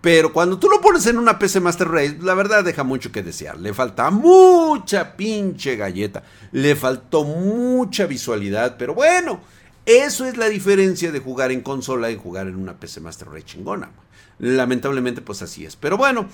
Pero 0.00 0.34
cuando 0.34 0.58
tú 0.58 0.68
lo 0.68 0.82
pones 0.82 1.06
en 1.06 1.16
una 1.16 1.38
PC 1.38 1.60
Master 1.60 1.88
Race, 1.88 2.18
la 2.20 2.34
verdad 2.34 2.62
deja 2.62 2.84
mucho 2.84 3.10
que 3.10 3.22
desear. 3.22 3.58
Le 3.58 3.72
falta 3.72 4.10
mucha 4.10 5.16
pinche 5.16 5.76
galleta. 5.76 6.24
Le 6.52 6.76
faltó 6.76 7.24
mucha 7.24 8.04
visualidad. 8.04 8.76
Pero 8.76 8.92
bueno, 8.92 9.40
eso 9.86 10.26
es 10.26 10.36
la 10.36 10.48
diferencia 10.48 11.12
de 11.12 11.20
jugar 11.20 11.52
en 11.52 11.60
consola 11.60 12.10
y 12.10 12.16
jugar 12.16 12.46
en 12.46 12.56
una 12.56 12.78
PC 12.78 13.00
Master 13.00 13.28
Race 13.28 13.44
chingona. 13.44 13.90
Lamentablemente, 14.38 15.20
pues 15.20 15.42
así 15.42 15.64
es. 15.64 15.76
Pero 15.76 15.96
bueno, 15.96 16.28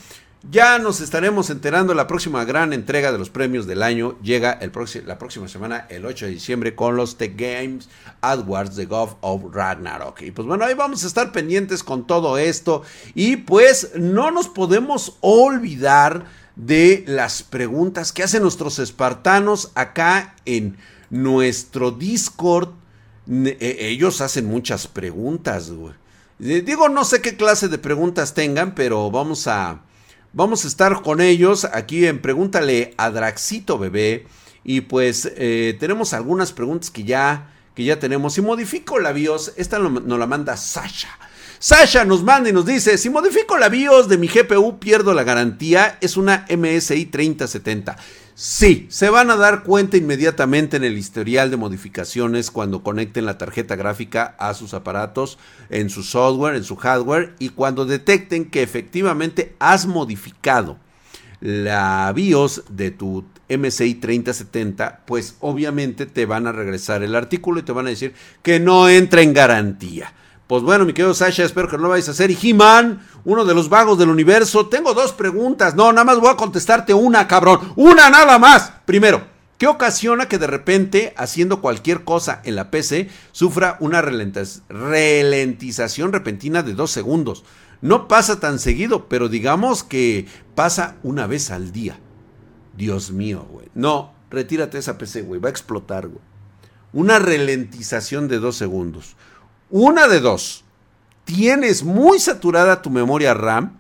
ya 0.49 0.79
nos 0.79 1.03
estaremos 1.03 1.51
enterando 1.51 1.93
la 1.93 2.07
próxima 2.07 2.45
gran 2.45 2.73
entrega 2.73 3.13
de 3.13 3.19
los 3.19 3.29
premios 3.29 3.67
del 3.67 3.83
año. 3.83 4.17
Llega 4.23 4.53
el 4.53 4.73
la 5.05 5.19
próxima 5.19 5.49
semana, 5.49 5.87
el 5.91 6.07
8 6.07 6.27
de 6.27 6.31
diciembre, 6.31 6.75
con 6.75 6.97
los 6.97 7.19
The 7.19 7.35
Games 7.37 7.91
AdWords 8.23 8.75
de 8.77 8.87
God 8.87 9.11
of 9.21 9.55
Ragnarok. 9.55 10.23
Y 10.23 10.31
pues 10.31 10.49
bueno, 10.49 10.65
ahí 10.65 10.75
vamos 10.75 11.05
a 11.05 11.09
estar 11.09 11.31
pendientes 11.31 11.83
con 11.83 12.07
todo 12.07 12.39
esto. 12.39 12.83
Y 13.15 13.37
pues 13.37 13.93
no 13.97 14.31
nos 14.31 14.49
podemos 14.49 15.19
olvidar 15.21 16.25
de 16.57 17.05
las 17.07 17.43
preguntas 17.43 18.13
que 18.13 18.23
hacen 18.23 18.43
nuestros 18.43 18.79
espartanos 18.79 19.73
acá 19.75 20.37
en 20.47 20.79
nuestro 21.11 21.91
Discord 21.91 22.71
ellos 23.29 24.21
hacen 24.21 24.47
muchas 24.47 24.87
preguntas, 24.87 25.71
güey. 25.71 25.95
Digo, 26.39 26.89
no 26.89 27.05
sé 27.05 27.21
qué 27.21 27.37
clase 27.37 27.69
de 27.69 27.77
preguntas 27.77 28.33
tengan, 28.33 28.75
pero 28.75 29.11
vamos 29.11 29.47
a, 29.47 29.83
vamos 30.33 30.65
a 30.65 30.69
estar 30.69 31.03
con 31.03 31.21
ellos 31.21 31.67
aquí 31.67 32.07
en 32.07 32.23
Pregúntale 32.23 32.95
a 32.97 33.11
Draxito 33.11 33.79
Bebé. 33.79 34.27
Y 34.65 34.83
pues 34.83 35.31
eh, 35.37 35.77
tenemos 35.79 36.15
algunas 36.15 36.53
preguntas 36.53 36.91
que 36.91 37.05
ya, 37.05 37.53
que 37.75 37.85
ya 37.85 37.99
tenemos. 37.99 38.35
Si 38.35 38.41
modifico 38.41 38.99
la 38.99 39.13
BIOS, 39.13 39.53
esta 39.57 39.79
nos 39.79 40.19
la 40.19 40.27
manda 40.27 40.57
Sasha. 40.57 41.19
Sasha 41.63 42.07
nos 42.07 42.25
manda 42.25 42.49
y 42.49 42.55
nos 42.55 42.65
dice, 42.65 42.97
si 42.97 43.11
modifico 43.11 43.59
la 43.59 43.69
BIOS 43.69 44.09
de 44.09 44.17
mi 44.17 44.29
GPU 44.29 44.79
pierdo 44.79 45.13
la 45.13 45.25
garantía, 45.25 45.99
es 46.01 46.17
una 46.17 46.47
MSI 46.49 47.05
3070. 47.05 47.99
Sí, 48.35 48.87
se 48.89 49.11
van 49.11 49.31
a 49.31 49.37
dar 49.37 49.63
cuenta 49.63 49.99
inmediatamente 49.99 50.79
en 50.79 50.85
el 50.85 50.97
historial 50.97 51.51
de 51.51 51.59
modificaciones 51.59 52.51
cuando 52.51 52.83
conecten 52.83 53.27
la 53.27 53.37
tarjeta 53.37 53.77
gráfica 53.77 54.35
a 54.39 54.55
sus 54.55 54.73
aparatos, 54.73 55.39
en 55.69 55.91
su 55.91 56.03
software, 56.03 56.57
en 56.57 56.65
su 56.65 56.77
hardware 56.77 57.35
y 57.39 57.51
cuando 57.51 57.85
detecten 57.85 58.47
que 58.47 58.63
efectivamente 58.63 59.55
has 59.59 59.85
modificado 59.85 60.79
la 61.43 62.11
BIOS 62.17 62.65
de 62.71 62.91
tu 62.91 63.27
MSI 63.51 63.97
3070, 63.97 65.03
pues 65.05 65.37
obviamente 65.41 66.07
te 66.07 66.25
van 66.25 66.47
a 66.47 66.53
regresar 66.53 67.03
el 67.03 67.15
artículo 67.15 67.61
y 67.61 67.65
te 67.65 67.73
van 67.73 67.87
a 67.87 67.91
decir 67.91 68.15
que 68.43 68.61
no 68.61 68.89
entra 68.89 69.21
en 69.21 69.35
garantía. 69.35 70.15
Pues 70.51 70.63
bueno, 70.65 70.85
mi 70.85 70.93
querido 70.93 71.15
Sasha, 71.15 71.45
espero 71.45 71.69
que 71.69 71.77
no 71.77 71.85
lo 71.85 71.91
vayas 71.91 72.09
a 72.09 72.11
hacer. 72.11 72.33
Y 72.33 72.39
He-Man, 72.43 73.07
uno 73.25 73.45
de 73.45 73.55
los 73.55 73.69
vagos 73.69 74.01
del 74.01 74.09
universo, 74.09 74.67
tengo 74.67 74.95
dos 74.95 75.13
preguntas. 75.13 75.77
No, 75.77 75.93
nada 75.93 76.05
más 76.05 76.19
voy 76.19 76.29
a 76.29 76.35
contestarte 76.35 76.93
una, 76.93 77.29
cabrón. 77.29 77.73
Una 77.77 78.11
nada 78.11 78.37
más. 78.37 78.73
Primero, 78.85 79.23
¿qué 79.59 79.69
ocasiona 79.69 80.27
que 80.27 80.39
de 80.39 80.49
repente, 80.49 81.15
haciendo 81.17 81.61
cualquier 81.61 82.03
cosa 82.03 82.41
en 82.43 82.57
la 82.57 82.73
PC, 82.73 83.09
sufra 83.31 83.77
una 83.79 84.03
ralentización 84.03 86.13
repentina 86.13 86.65
de 86.65 86.75
dos 86.75 86.91
segundos? 86.91 87.45
No 87.81 88.09
pasa 88.09 88.41
tan 88.41 88.59
seguido, 88.59 89.09
pero 89.09 89.29
digamos 89.29 89.85
que 89.85 90.27
pasa 90.57 90.97
una 91.05 91.29
vez 91.29 91.53
al 91.53 91.71
día. 91.71 92.01
Dios 92.77 93.13
mío, 93.13 93.47
güey. 93.49 93.69
No, 93.75 94.15
retírate 94.33 94.79
esa 94.79 94.99
PC, 94.99 95.23
güey. 95.23 95.41
Va 95.41 95.49
a 95.49 95.53
explotar, 95.53 96.09
güey. 96.09 96.25
Una 96.93 97.21
ralentización 97.21 98.27
de 98.27 98.41
dos 98.41 98.57
segundos 98.57 99.15
Una 99.71 100.09
de 100.09 100.21
dos. 100.21 100.65
Tienes 101.25 101.85
muy 101.85 102.19
saturada 102.19 102.83
tu 102.83 102.91
memoria 102.91 103.35
RAM 103.35 103.79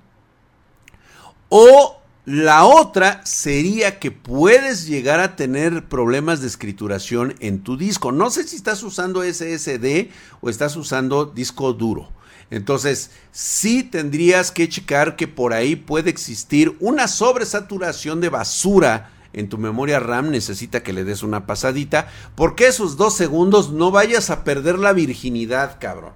o 1.48 2.00
la 2.24 2.64
otra 2.64 3.22
sería 3.24 3.98
que 3.98 4.12
puedes 4.12 4.86
llegar 4.86 5.18
a 5.18 5.34
tener 5.34 5.88
problemas 5.88 6.40
de 6.40 6.46
escrituración 6.46 7.34
en 7.40 7.64
tu 7.64 7.76
disco. 7.76 8.12
No 8.12 8.30
sé 8.30 8.46
si 8.46 8.54
estás 8.54 8.84
usando 8.84 9.24
SSD 9.24 10.10
o 10.40 10.48
estás 10.48 10.76
usando 10.76 11.24
disco 11.26 11.72
duro. 11.72 12.12
Entonces, 12.50 13.10
sí 13.32 13.82
tendrías 13.82 14.52
que 14.52 14.68
checar 14.68 15.16
que 15.16 15.26
por 15.26 15.52
ahí 15.52 15.74
puede 15.74 16.10
existir 16.10 16.76
una 16.78 17.08
sobresaturación 17.08 18.20
de 18.20 18.28
basura 18.28 19.10
en 19.32 19.48
tu 19.48 19.58
memoria 19.58 20.00
RAM. 20.00 20.30
Necesita 20.30 20.82
que 20.82 20.92
le 20.92 21.04
des 21.04 21.22
una 21.22 21.46
pasadita. 21.46 22.08
Porque 22.34 22.66
esos 22.66 22.96
dos 22.96 23.14
segundos 23.14 23.72
no 23.72 23.90
vayas 23.90 24.30
a 24.30 24.44
perder 24.44 24.78
la 24.78 24.92
virginidad, 24.92 25.78
cabrón 25.80 26.12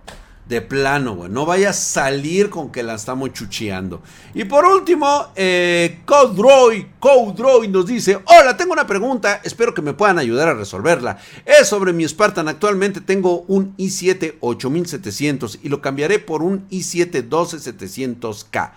de 0.46 0.60
plano, 0.60 1.14
güey. 1.14 1.30
No 1.30 1.46
vaya 1.46 1.70
a 1.70 1.72
salir 1.72 2.50
con 2.50 2.70
que 2.70 2.82
la 2.82 2.94
estamos 2.94 3.32
chucheando. 3.32 4.02
Y 4.34 4.44
por 4.44 4.64
último, 4.64 5.28
eh, 5.36 6.00
Codroy 6.04 7.68
nos 7.68 7.86
dice, 7.86 8.18
hola, 8.26 8.56
tengo 8.56 8.72
una 8.72 8.86
pregunta, 8.86 9.40
espero 9.42 9.72
que 9.72 9.82
me 9.82 9.94
puedan 9.94 10.18
ayudar 10.18 10.48
a 10.48 10.54
resolverla. 10.54 11.18
Es 11.44 11.68
sobre 11.68 11.92
mi 11.92 12.06
Spartan, 12.06 12.48
actualmente 12.48 13.00
tengo 13.00 13.44
un 13.48 13.76
i7 13.76 14.36
8700 14.40 15.60
y 15.62 15.68
lo 15.68 15.80
cambiaré 15.80 16.18
por 16.18 16.42
un 16.42 16.68
i7 16.68 17.28
12700K. 17.28 18.72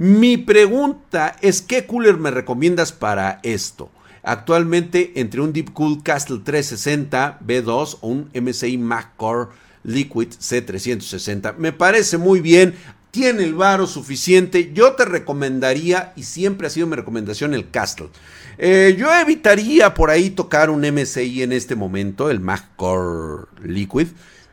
Mi 0.00 0.36
pregunta 0.36 1.34
es, 1.40 1.60
¿qué 1.60 1.84
cooler 1.84 2.18
me 2.18 2.30
recomiendas 2.30 2.92
para 2.92 3.40
esto? 3.42 3.90
Actualmente 4.22 5.10
entre 5.16 5.40
un 5.40 5.52
Deepcool 5.52 6.04
Castle 6.04 6.42
360 6.44 7.40
B2 7.44 7.98
o 8.00 8.06
un 8.06 8.30
MSI 8.32 8.78
Mac 8.78 9.16
Core 9.16 9.48
Liquid 9.82 10.28
C360. 10.28 11.56
Me 11.56 11.72
parece 11.72 12.16
muy 12.16 12.40
bien. 12.40 12.76
Tiene 13.10 13.42
el 13.42 13.54
varo 13.54 13.88
suficiente. 13.88 14.70
Yo 14.72 14.92
te 14.92 15.04
recomendaría, 15.04 16.12
y 16.14 16.22
siempre 16.22 16.68
ha 16.68 16.70
sido 16.70 16.86
mi 16.86 16.94
recomendación, 16.94 17.52
el 17.52 17.68
Castle. 17.68 18.10
Eh, 18.56 18.94
yo 18.96 19.12
evitaría 19.12 19.94
por 19.94 20.10
ahí 20.10 20.30
tocar 20.30 20.70
un 20.70 20.82
MSI 20.82 21.42
en 21.42 21.50
este 21.50 21.74
momento, 21.74 22.30
el 22.30 22.38
Mac 22.38 22.64
Core 22.76 23.46
Liquid. 23.64 24.06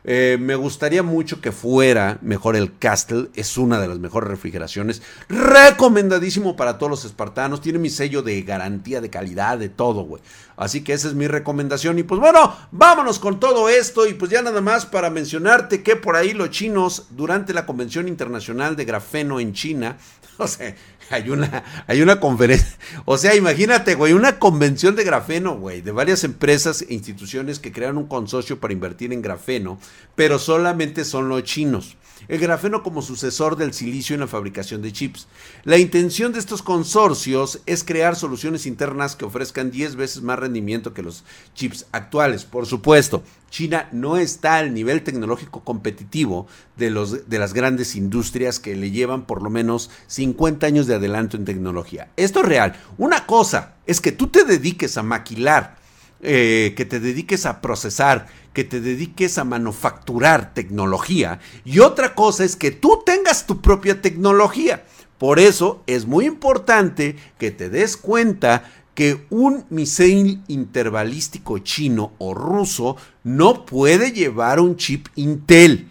Eh, 0.08 0.38
me 0.40 0.54
gustaría 0.54 1.02
mucho 1.02 1.40
que 1.40 1.50
fuera 1.50 2.18
mejor 2.22 2.54
el 2.54 2.78
Castle. 2.78 3.28
Es 3.34 3.58
una 3.58 3.80
de 3.80 3.88
las 3.88 3.98
mejores 3.98 4.30
refrigeraciones. 4.30 5.02
Recomendadísimo 5.28 6.54
para 6.54 6.78
todos 6.78 6.90
los 6.90 7.04
espartanos. 7.04 7.60
Tiene 7.60 7.80
mi 7.80 7.90
sello 7.90 8.22
de 8.22 8.40
garantía 8.42 9.00
de 9.00 9.10
calidad, 9.10 9.58
de 9.58 9.68
todo, 9.68 10.02
güey. 10.04 10.22
Así 10.56 10.84
que 10.84 10.92
esa 10.92 11.08
es 11.08 11.14
mi 11.14 11.26
recomendación. 11.26 11.98
Y 11.98 12.04
pues 12.04 12.20
bueno, 12.20 12.56
vámonos 12.70 13.18
con 13.18 13.40
todo 13.40 13.68
esto. 13.68 14.06
Y 14.06 14.14
pues 14.14 14.30
ya 14.30 14.42
nada 14.42 14.60
más 14.60 14.86
para 14.86 15.10
mencionarte 15.10 15.82
que 15.82 15.96
por 15.96 16.14
ahí 16.14 16.32
los 16.32 16.50
chinos, 16.50 17.08
durante 17.10 17.52
la 17.52 17.66
Convención 17.66 18.06
Internacional 18.06 18.76
de 18.76 18.84
Grafeno 18.84 19.40
en 19.40 19.54
China, 19.54 19.98
o 20.38 20.46
sea, 20.46 20.72
hay 21.10 21.30
una, 21.30 21.64
hay 21.86 22.02
una 22.02 22.20
conferencia. 22.20 22.76
O 23.04 23.18
sea, 23.18 23.34
imagínate, 23.34 23.94
güey, 23.94 24.12
una 24.12 24.38
convención 24.38 24.96
de 24.96 25.04
grafeno, 25.04 25.56
güey, 25.56 25.80
de 25.80 25.92
varias 25.92 26.24
empresas 26.24 26.82
e 26.82 26.94
instituciones 26.94 27.58
que 27.58 27.72
crean 27.72 27.96
un 27.96 28.06
consorcio 28.06 28.58
para 28.60 28.72
invertir 28.72 29.12
en 29.12 29.22
grafeno, 29.22 29.78
pero 30.14 30.38
solamente 30.38 31.04
son 31.04 31.28
los 31.28 31.44
chinos. 31.44 31.96
El 32.28 32.40
grafeno 32.40 32.82
como 32.82 33.02
sucesor 33.02 33.56
del 33.56 33.72
silicio 33.72 34.14
en 34.14 34.20
la 34.20 34.26
fabricación 34.26 34.82
de 34.82 34.92
chips. 34.92 35.28
La 35.64 35.78
intención 35.78 36.32
de 36.32 36.38
estos 36.38 36.62
consorcios 36.62 37.60
es 37.66 37.84
crear 37.84 38.16
soluciones 38.16 38.66
internas 38.66 39.14
que 39.14 39.26
ofrezcan 39.26 39.70
10 39.70 39.96
veces 39.96 40.22
más 40.22 40.38
rendimiento 40.38 40.94
que 40.94 41.02
los 41.02 41.24
chips 41.54 41.86
actuales. 41.92 42.44
Por 42.44 42.66
supuesto, 42.66 43.22
China 43.56 43.88
no 43.90 44.18
está 44.18 44.56
al 44.56 44.74
nivel 44.74 45.02
tecnológico 45.02 45.64
competitivo 45.64 46.46
de, 46.76 46.90
los, 46.90 47.26
de 47.30 47.38
las 47.38 47.54
grandes 47.54 47.96
industrias 47.96 48.60
que 48.60 48.76
le 48.76 48.90
llevan 48.90 49.24
por 49.24 49.40
lo 49.40 49.48
menos 49.48 49.88
50 50.08 50.66
años 50.66 50.86
de 50.86 50.96
adelanto 50.96 51.38
en 51.38 51.46
tecnología. 51.46 52.10
Esto 52.18 52.40
es 52.40 52.46
real. 52.46 52.76
Una 52.98 53.24
cosa 53.24 53.76
es 53.86 54.02
que 54.02 54.12
tú 54.12 54.26
te 54.26 54.44
dediques 54.44 54.98
a 54.98 55.02
maquilar, 55.02 55.76
eh, 56.20 56.74
que 56.76 56.84
te 56.84 57.00
dediques 57.00 57.46
a 57.46 57.62
procesar, 57.62 58.26
que 58.52 58.64
te 58.64 58.82
dediques 58.82 59.38
a 59.38 59.44
manufacturar 59.44 60.52
tecnología. 60.52 61.40
Y 61.64 61.78
otra 61.78 62.14
cosa 62.14 62.44
es 62.44 62.56
que 62.56 62.72
tú 62.72 63.02
tengas 63.06 63.46
tu 63.46 63.62
propia 63.62 64.02
tecnología. 64.02 64.84
Por 65.16 65.38
eso 65.38 65.82
es 65.86 66.04
muy 66.04 66.26
importante 66.26 67.16
que 67.38 67.50
te 67.50 67.70
des 67.70 67.96
cuenta 67.96 68.64
que 68.96 69.26
un 69.28 69.66
misil 69.68 70.42
intervalístico 70.48 71.58
chino 71.58 72.14
o 72.16 72.32
ruso 72.32 72.96
no 73.24 73.66
puede 73.66 74.10
llevar 74.10 74.58
un 74.58 74.76
chip 74.76 75.08
Intel. 75.16 75.86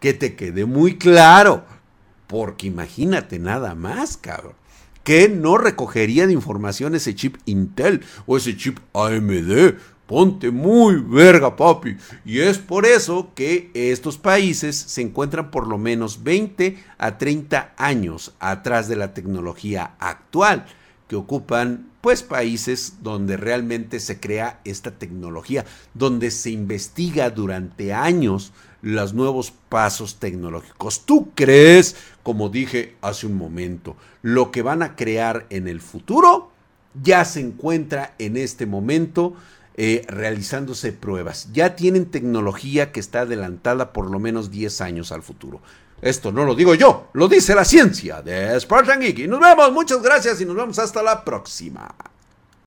Que 0.00 0.12
te 0.14 0.34
quede 0.34 0.66
muy 0.66 0.98
claro. 0.98 1.64
Porque 2.26 2.66
imagínate 2.66 3.38
nada 3.38 3.76
más, 3.76 4.16
cabrón. 4.16 4.54
Que 5.04 5.28
no 5.28 5.58
recogería 5.58 6.26
de 6.26 6.32
información 6.32 6.96
ese 6.96 7.14
chip 7.14 7.36
Intel 7.46 8.04
o 8.26 8.36
ese 8.36 8.56
chip 8.56 8.80
AMD. 8.92 9.76
Ponte 10.08 10.50
muy 10.50 10.96
verga, 10.96 11.54
papi. 11.54 11.96
Y 12.24 12.40
es 12.40 12.58
por 12.58 12.84
eso 12.84 13.30
que 13.36 13.70
estos 13.74 14.18
países 14.18 14.74
se 14.74 15.02
encuentran 15.02 15.52
por 15.52 15.68
lo 15.68 15.78
menos 15.78 16.24
20 16.24 16.82
a 16.98 17.16
30 17.16 17.74
años 17.76 18.34
atrás 18.40 18.88
de 18.88 18.96
la 18.96 19.14
tecnología 19.14 19.94
actual 20.00 20.66
que 21.06 21.16
ocupan 21.16 21.93
pues 22.04 22.22
países 22.22 22.98
donde 23.00 23.38
realmente 23.38 23.98
se 23.98 24.20
crea 24.20 24.60
esta 24.66 24.90
tecnología, 24.90 25.64
donde 25.94 26.30
se 26.30 26.50
investiga 26.50 27.30
durante 27.30 27.94
años 27.94 28.52
los 28.82 29.14
nuevos 29.14 29.54
pasos 29.70 30.16
tecnológicos. 30.16 31.06
¿Tú 31.06 31.30
crees, 31.34 31.96
como 32.22 32.50
dije 32.50 32.94
hace 33.00 33.26
un 33.26 33.38
momento, 33.38 33.96
lo 34.20 34.50
que 34.50 34.60
van 34.60 34.82
a 34.82 34.96
crear 34.96 35.46
en 35.48 35.66
el 35.66 35.80
futuro 35.80 36.50
ya 37.02 37.24
se 37.24 37.40
encuentra 37.40 38.14
en 38.18 38.36
este 38.36 38.66
momento? 38.66 39.34
Eh, 39.76 40.04
realizándose 40.06 40.92
pruebas. 40.92 41.48
Ya 41.52 41.74
tienen 41.74 42.06
tecnología 42.06 42.92
que 42.92 43.00
está 43.00 43.22
adelantada 43.22 43.92
por 43.92 44.08
lo 44.08 44.20
menos 44.20 44.52
10 44.52 44.80
años 44.82 45.10
al 45.10 45.22
futuro. 45.22 45.62
Esto 46.04 46.30
no 46.30 46.44
lo 46.44 46.54
digo 46.54 46.74
yo, 46.74 47.08
lo 47.14 47.28
dice 47.28 47.54
la 47.54 47.64
ciencia 47.64 48.20
de 48.20 48.60
Spartan 48.60 49.00
Geek. 49.00 49.26
Nos 49.26 49.40
vemos, 49.40 49.72
muchas 49.72 50.02
gracias 50.02 50.38
y 50.38 50.44
nos 50.44 50.54
vemos 50.54 50.78
hasta 50.78 51.02
la 51.02 51.24
próxima. 51.24 51.94